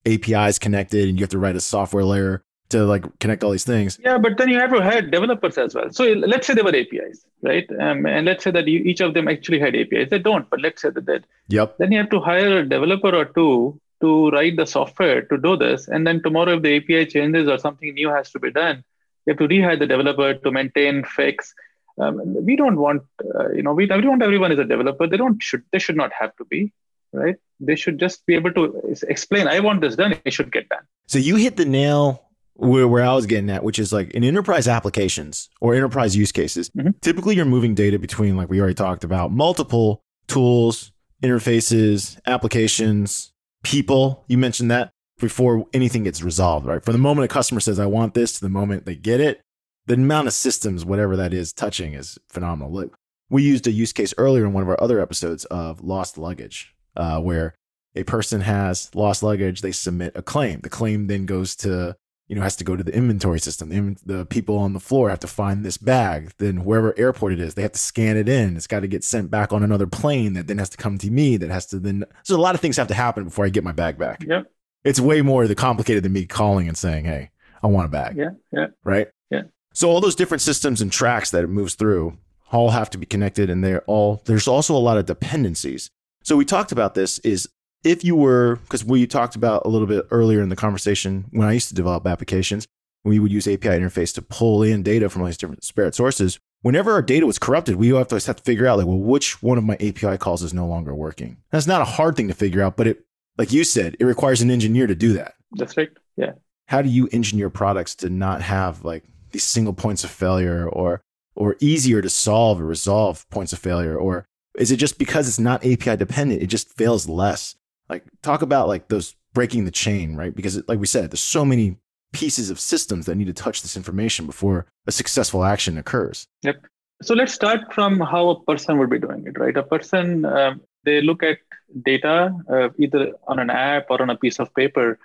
[0.05, 2.43] APIs connected and you have to write a software layer
[2.73, 3.99] to like connect all these things.
[4.03, 5.91] Yeah, but then you have to hire developers as well.
[5.91, 6.03] So
[6.33, 7.67] let's say they were APIs, right?
[7.79, 10.09] Um, and let's say that you, each of them actually had APIs.
[10.09, 11.25] They don't, but let's say that they did.
[11.49, 11.77] Yep.
[11.77, 15.55] Then you have to hire a developer or two to write the software to do
[15.55, 15.87] this.
[15.87, 18.83] And then tomorrow, if the API changes or something new has to be done,
[19.25, 21.53] you have to rehire the developer to maintain, fix.
[21.99, 23.03] Um, we don't want,
[23.35, 25.07] uh, you know, we, we want everyone is a developer.
[25.07, 26.73] They don't should they should not have to be,
[27.13, 27.35] right?
[27.59, 29.47] They should just be able to explain.
[29.47, 30.15] I want this done.
[30.25, 30.85] It should get done.
[31.05, 32.22] So you hit the nail
[32.55, 36.31] where, where I was getting at, which is like in enterprise applications or enterprise use
[36.31, 36.69] cases.
[36.71, 36.91] Mm-hmm.
[37.01, 40.91] Typically, you're moving data between, like we already talked about, multiple tools,
[41.23, 43.33] interfaces, applications,
[43.63, 44.23] people.
[44.27, 46.83] You mentioned that before anything gets resolved, right?
[46.83, 49.41] From the moment a customer says, I want this to the moment they get it,
[49.85, 52.71] the amount of systems, whatever that is, touching is phenomenal.
[52.71, 52.95] Look,
[53.29, 56.73] we used a use case earlier in one of our other episodes of lost luggage,
[56.95, 57.55] uh, where
[57.95, 60.59] a person has lost luggage, they submit a claim.
[60.61, 61.95] The claim then goes to
[62.27, 63.69] you know, has to go to the inventory system.
[63.69, 66.31] The, the, people on the floor have to find this bag.
[66.37, 68.55] Then wherever airport it is, they have to scan it in.
[68.55, 71.11] It's got to get sent back on another plane that then has to come to
[71.11, 71.37] me.
[71.37, 72.05] That has to then.
[72.23, 74.23] So a lot of things have to happen before I get my bag back.
[74.25, 74.45] Yep.
[74.83, 77.29] It's way more the complicated than me calling and saying, "Hey,
[77.61, 78.31] I want a bag." Yeah.
[78.51, 78.67] Yeah.
[78.83, 79.07] Right.
[79.29, 79.43] Yeah.
[79.73, 82.17] So all those different systems and tracks that it moves through
[82.51, 84.21] all have to be connected, and they're all.
[84.25, 85.89] There's also a lot of dependencies.
[86.23, 87.19] So we talked about this.
[87.19, 87.49] Is
[87.83, 91.47] if you were, because we talked about a little bit earlier in the conversation when
[91.47, 92.67] I used to develop applications,
[93.03, 96.39] we would use API interface to pull in data from all these different disparate sources.
[96.61, 99.43] Whenever our data was corrupted, we have to, have to figure out like, well, which
[99.43, 101.37] one of my API calls is no longer working.
[101.51, 103.03] That's not a hard thing to figure out, but it,
[103.37, 105.33] like you said, it requires an engineer to do that.
[105.51, 105.89] That's right.
[106.15, 106.33] Yeah.
[106.67, 111.01] How do you engineer products to not have like these single points of failure or
[111.35, 113.97] or easier to solve or resolve points of failure?
[113.97, 114.25] Or
[114.55, 117.55] is it just because it's not API dependent, it just fails less?
[117.93, 120.35] Like talk about like those breaking the chain, right?
[120.35, 121.77] Because like we said, there's so many
[122.11, 126.27] pieces of systems that need to touch this information before a successful action occurs.
[126.43, 126.57] Yep.
[127.01, 129.55] So let's start from how a person would be doing it, right?
[129.57, 131.39] A person, um, they look at
[131.83, 134.99] data uh, either on an app or on a piece of paper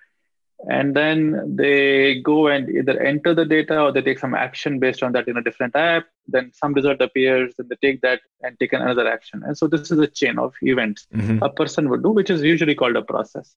[0.66, 5.02] and then they go and either enter the data or they take some action based
[5.04, 6.06] on that in a different app.
[6.26, 9.44] Then some result appears and they take that and take another action.
[9.46, 11.42] And so this is a chain of events mm-hmm.
[11.42, 13.54] a person would do which is usually called a process.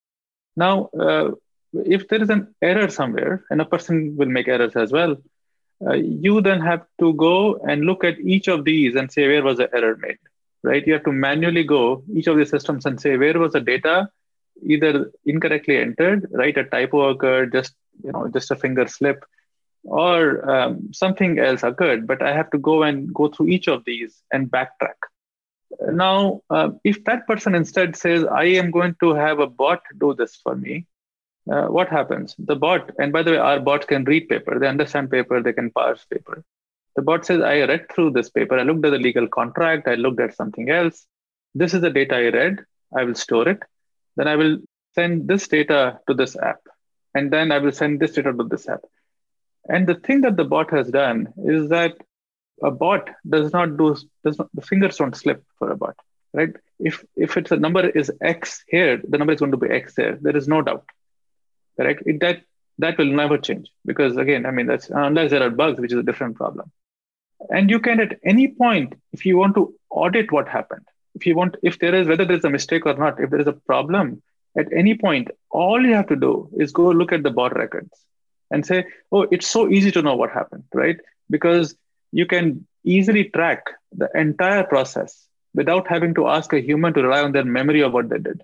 [0.56, 1.32] Now uh,
[1.74, 5.18] if there is an error somewhere and a person will make errors as well
[5.86, 9.44] uh, you then have to go and look at each of these and say where
[9.44, 10.20] was the error made?
[10.62, 10.86] Right?
[10.86, 14.08] You have to manually go each of the systems and say where was the data
[14.64, 16.58] either incorrectly entered, right?
[16.58, 17.74] A typo occurred, just
[18.04, 19.24] you know, just a finger slip,
[19.84, 22.08] or um, something else occurred.
[22.08, 25.00] But I have to go and go through each of these and backtrack.
[25.92, 30.14] Now, uh, if that person instead says, "I am going to have a bot do
[30.14, 30.86] this for me,"
[31.52, 32.36] uh, what happens?
[32.38, 34.60] The bot, and by the way, our bots can read paper.
[34.60, 35.42] They understand paper.
[35.42, 36.44] They can parse paper.
[36.96, 38.60] The bot says, "I read through this paper.
[38.60, 39.88] I looked at the legal contract.
[39.88, 41.08] I looked at something else.
[41.56, 42.66] This is the data I read.
[42.96, 43.64] I will store it."
[44.16, 44.60] Then I will
[44.96, 46.62] send this data to this app.
[47.14, 48.82] And then I will send this data to this app.
[49.68, 51.96] And the thing that the bot has done is that
[52.64, 55.96] a bot does not do does not, the fingers don't slip for a bot,
[56.34, 56.56] right?
[56.80, 59.96] If if it's a number is X here, the number is going to be X
[59.96, 60.18] there.
[60.22, 60.86] There is no doubt.
[61.78, 62.04] Correct?
[62.06, 62.42] It, that
[62.80, 66.00] that will never change because again, I mean that's unless there are bugs, which is
[66.00, 66.72] a different problem.
[67.50, 71.36] And you can at any point, if you want to audit what happened, if you
[71.36, 74.22] want if there is whether there's a mistake or not if there is a problem
[74.58, 78.06] at any point all you have to do is go look at the bot records
[78.52, 80.98] and say oh it's so easy to know what happened right?
[81.30, 81.76] Because
[82.12, 87.22] you can easily track the entire process without having to ask a human to rely
[87.22, 88.42] on their memory of what they did.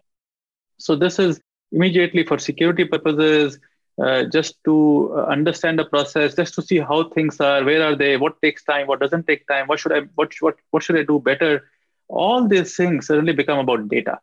[0.77, 1.39] So this is
[1.71, 3.59] immediately for security purposes
[4.01, 7.95] uh, just to uh, understand the process just to see how things are where are
[7.95, 10.97] they what takes time what doesn't take time what should i what, what, what should
[10.97, 11.67] i do better
[12.09, 14.19] all these things suddenly become about data.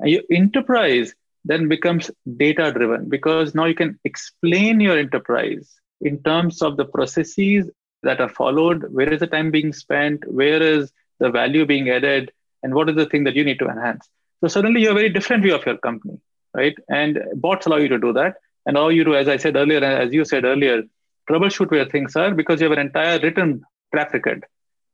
[0.00, 1.14] And your enterprise
[1.44, 6.84] then becomes data driven because now you can explain your enterprise in terms of the
[6.84, 7.70] processes
[8.02, 8.84] that are followed?
[8.92, 10.24] Where is the time being spent?
[10.30, 12.32] Where is the value being added?
[12.62, 14.08] And what is the thing that you need to enhance?
[14.40, 16.18] So suddenly you have a very different view of your company,
[16.54, 16.76] right?
[16.88, 19.78] And bots allow you to do that and allow you to, as I said earlier,
[19.78, 20.82] and as you said earlier,
[21.30, 23.62] troubleshoot where things are because you have an entire written
[23.92, 24.44] track record,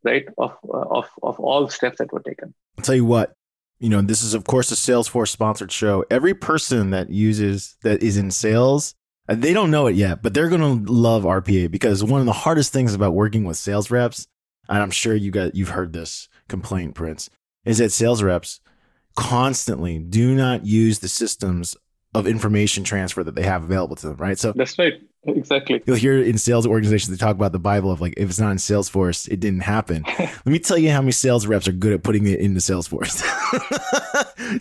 [0.05, 2.55] right, of, uh, of, of all steps that were taken.
[2.79, 3.35] I'll tell you what,
[3.79, 6.05] you know, this is of course a Salesforce sponsored show.
[6.11, 8.95] Every person that uses that is in sales,
[9.29, 12.27] uh, they don't know it yet, but they're going to love RPA because one of
[12.27, 14.27] the hardest things about working with sales reps,
[14.69, 17.29] and I'm sure you got you've heard this complaint, Prince,
[17.65, 18.61] is that sales reps
[19.17, 21.77] constantly do not use the systems
[22.15, 24.39] of information transfer that they have available to them, right?
[24.39, 24.95] So that's right.
[25.27, 25.81] Exactly.
[25.87, 28.51] You'll hear in sales organizations they talk about the Bible of like if it's not
[28.51, 30.05] in Salesforce, it didn't happen.
[30.19, 33.23] Let me tell you how many sales reps are good at putting it into Salesforce.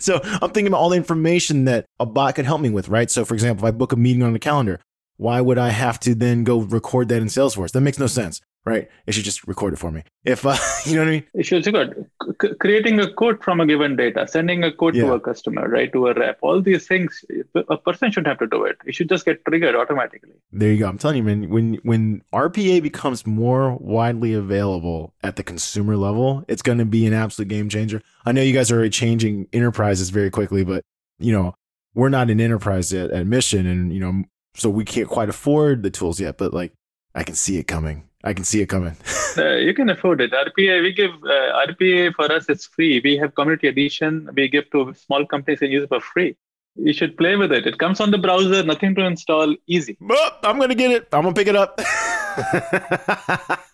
[0.00, 3.10] so I'm thinking about all the information that a bot could help me with, right?
[3.10, 4.78] So for example, if I book a meeting on the calendar,
[5.16, 7.72] why would I have to then go record that in Salesforce?
[7.72, 8.88] That makes no sense right?
[9.06, 10.04] It should just record it for me.
[10.24, 10.56] If uh,
[10.86, 11.24] you know what I mean.
[11.34, 12.10] It should record.
[12.40, 15.04] C- creating a quote from a given data, sending a quote yeah.
[15.04, 16.38] to a customer, right, to a rep.
[16.42, 18.76] All these things, a person shouldn't have to do it.
[18.86, 20.34] It should just get triggered automatically.
[20.52, 20.88] There you go.
[20.88, 21.50] I'm telling you, man.
[21.50, 27.06] When when RPA becomes more widely available at the consumer level, it's going to be
[27.06, 28.02] an absolute game changer.
[28.24, 30.84] I know you guys are already changing enterprises very quickly, but
[31.18, 31.54] you know
[31.94, 34.22] we're not an enterprise yet at Mission, and you know
[34.54, 36.38] so we can't quite afford the tools yet.
[36.38, 36.72] But like
[37.14, 38.96] I can see it coming I can see it coming.
[39.36, 40.32] uh, you can afford it.
[40.32, 43.00] RPA, we give uh, RPA for us, it's free.
[43.02, 44.28] We have community edition.
[44.34, 46.36] We give to small companies and use it for free.
[46.76, 47.66] You should play with it.
[47.66, 49.98] It comes on the browser, nothing to install, easy.
[50.10, 51.08] Oh, I'm gonna get it.
[51.12, 51.78] I'm gonna pick it up.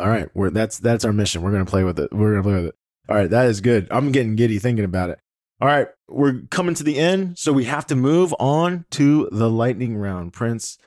[0.00, 1.40] All right, we're, that's that's our mission.
[1.42, 2.12] We're gonna play with it.
[2.12, 2.74] We're gonna play with it.
[3.08, 3.88] All right, that is good.
[3.90, 5.18] I'm getting giddy thinking about it.
[5.60, 9.48] All right, we're coming to the end, so we have to move on to the
[9.48, 10.32] lightning round.
[10.32, 10.78] Prince,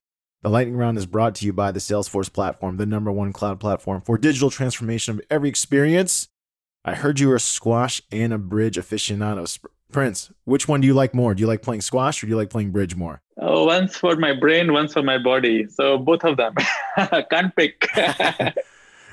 [0.43, 3.59] the Lightning Round is brought to you by the Salesforce platform, the number one cloud
[3.59, 6.27] platform for digital transformation of every experience.
[6.85, 9.59] I heard you were a squash and a bridge aficionado.
[9.91, 11.33] Prince, which one do you like more?
[11.33, 13.21] Do you like playing squash or do you like playing bridge more?
[13.39, 15.67] Oh, one's for my brain, one's for my body.
[15.69, 16.53] So both of them.
[17.29, 17.87] Can't pick.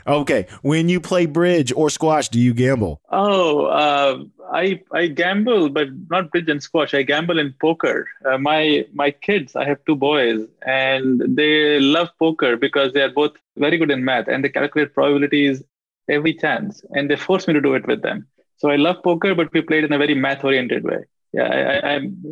[0.06, 0.46] okay.
[0.62, 3.00] When you play bridge or squash, do you gamble?
[3.10, 6.94] Oh, uh, I I gamble, but not bridge and squash.
[6.94, 8.08] I gamble in poker.
[8.24, 13.10] Uh, my my kids, I have two boys, and they love poker because they are
[13.10, 15.62] both very good in math and they calculate probabilities
[16.08, 18.26] every chance, and they force me to do it with them.
[18.56, 21.04] So I love poker, but we play it in a very math oriented way
[21.34, 22.22] yeah, I, am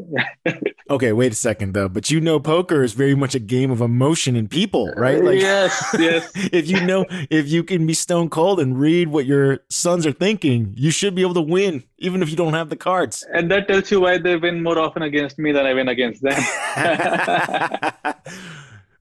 [0.90, 1.88] okay, wait a second though.
[1.88, 5.22] But you know, poker is very much a game of emotion and people, right?
[5.22, 6.30] Like, yes, yes.
[6.52, 10.12] if you know, if you can be stone cold and read what your sons are
[10.12, 13.26] thinking, you should be able to win, even if you don't have the cards.
[13.34, 16.22] And that tells you why they win more often against me than I win against
[16.22, 16.40] them.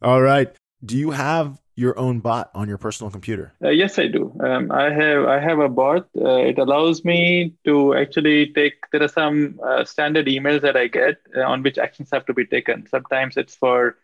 [0.02, 0.50] All right.
[0.84, 3.54] Do you have your own bot on your personal computer?
[3.64, 4.36] Uh, yes, I do.
[4.40, 6.10] Um, I have I have a bot.
[6.18, 8.74] Uh, it allows me to actually take.
[8.92, 12.34] There are some uh, standard emails that I get uh, on which actions have to
[12.34, 12.88] be taken.
[12.88, 13.98] Sometimes it's for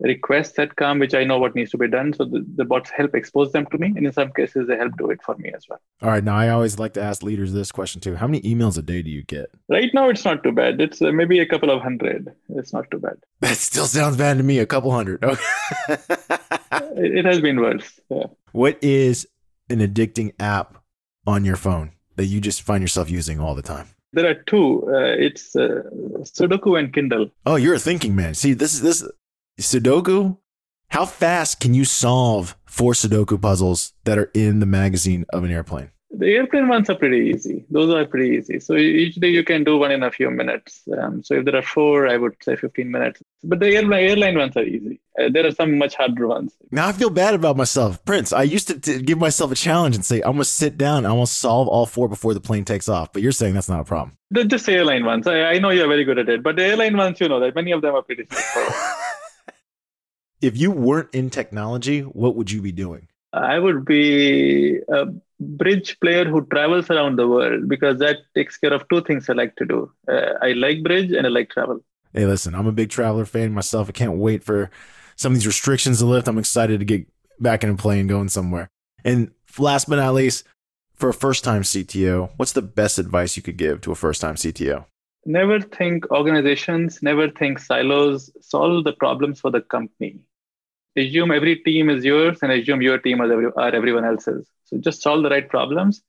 [0.00, 2.12] requests that come, which I know what needs to be done.
[2.12, 4.96] So the, the bots help expose them to me, and in some cases, they help
[4.96, 5.80] do it for me as well.
[6.02, 6.22] All right.
[6.22, 9.02] Now, I always like to ask leaders this question too: How many emails a day
[9.02, 9.50] do you get?
[9.68, 10.80] Right now, it's not too bad.
[10.80, 12.32] It's uh, maybe a couple of hundred.
[12.50, 13.16] It's not too bad.
[13.40, 14.58] That still sounds bad to me.
[14.58, 15.22] A couple hundred.
[15.22, 15.42] Okay.
[16.96, 18.00] it has been worse.
[18.10, 18.26] Yeah.
[18.52, 19.28] What is
[19.70, 20.82] an addicting app
[21.26, 23.88] on your phone that you just find yourself using all the time?
[24.12, 24.84] There are two.
[24.88, 25.82] Uh, it's uh,
[26.22, 27.30] Sudoku and Kindle.
[27.44, 28.34] Oh, you're a thinking man.
[28.34, 29.08] See, this is this
[29.60, 30.38] Sudoku.
[30.90, 35.50] How fast can you solve four Sudoku puzzles that are in the magazine of an
[35.50, 35.90] airplane?
[36.10, 37.66] The airplane ones are pretty easy.
[37.70, 38.60] Those are pretty easy.
[38.60, 40.82] So usually you can do one in a few minutes.
[40.98, 43.20] Um, so if there are four, I would say 15 minutes.
[43.44, 45.00] But the airline, airline ones are easy.
[45.20, 46.54] Uh, there are some much harder ones.
[46.72, 48.02] Now I feel bad about myself.
[48.06, 50.78] Prince, I used to t- give myself a challenge and say, I'm going to sit
[50.78, 51.04] down.
[51.04, 53.12] I'm going to solve all four before the plane takes off.
[53.12, 54.16] But you're saying that's not a problem.
[54.30, 55.26] The, just airline ones.
[55.26, 56.42] I, I know you're very good at it.
[56.42, 58.72] But the airline ones, you know that many of them are pretty straightforward.
[60.40, 63.08] if you weren't in technology, what would you be doing?
[63.32, 65.06] I would be a
[65.38, 69.34] bridge player who travels around the world because that takes care of two things I
[69.34, 69.92] like to do.
[70.10, 71.80] Uh, I like bridge and I like travel.
[72.12, 73.88] Hey, listen, I'm a big traveler fan myself.
[73.88, 74.70] I can't wait for
[75.16, 76.26] some of these restrictions to lift.
[76.26, 77.06] I'm excited to get
[77.38, 78.70] back in a plane going somewhere.
[79.04, 80.44] And last but not least,
[80.94, 84.20] for a first time CTO, what's the best advice you could give to a first
[84.20, 84.86] time CTO?
[85.26, 90.20] Never think organizations, never think silos, solve the problems for the company
[90.96, 94.48] assume every team is yours and assume your team are, every, are everyone else's.
[94.64, 96.02] So just solve the right problems.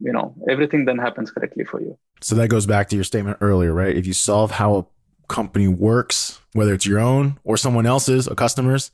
[0.00, 1.98] You know, everything then happens correctly for you.
[2.20, 3.96] So that goes back to your statement earlier, right?
[3.96, 4.86] If you solve how a
[5.28, 8.90] company works, whether it's your own or someone else's, a customer's,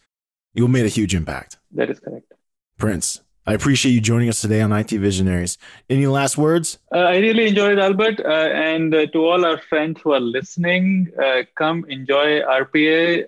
[0.54, 1.58] you'll made a huge impact.
[1.72, 2.32] That is correct.
[2.78, 5.58] Prince, I appreciate you joining us today on IT Visionaries.
[5.90, 6.78] Any last words?
[6.94, 8.20] Uh, I really enjoyed Albert.
[8.20, 13.26] Uh, and uh, to all our friends who are listening, uh, come enjoy RPA.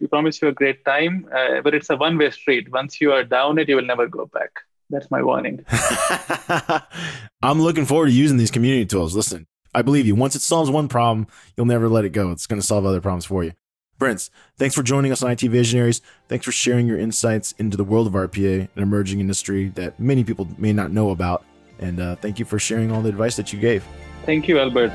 [0.00, 2.70] We promise you a great time, uh, but it's a one way street.
[2.70, 4.50] Once you are down it, you will never go back.
[4.90, 5.64] That's my warning.
[7.42, 9.16] I'm looking forward to using these community tools.
[9.16, 10.14] Listen, I believe you.
[10.14, 11.26] Once it solves one problem,
[11.56, 12.30] you'll never let it go.
[12.30, 13.52] It's going to solve other problems for you.
[13.98, 16.00] Prince, thanks for joining us on IT Visionaries.
[16.28, 20.24] Thanks for sharing your insights into the world of RPA, an emerging industry that many
[20.24, 21.44] people may not know about.
[21.78, 23.84] And uh, thank you for sharing all the advice that you gave.
[24.24, 24.90] Thank you, Albert.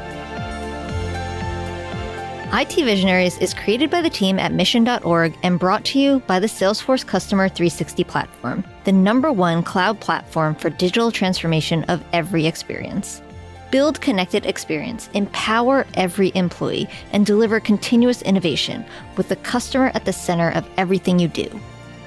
[2.52, 6.48] IT Visionaries is created by the team at mission.org and brought to you by the
[6.48, 13.22] Salesforce Customer 360 platform, the number one cloud platform for digital transformation of every experience.
[13.70, 18.84] Build connected experience, empower every employee, and deliver continuous innovation
[19.16, 21.48] with the customer at the center of everything you do.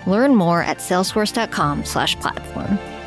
[0.09, 3.02] Learn more at salesforce.com/platform.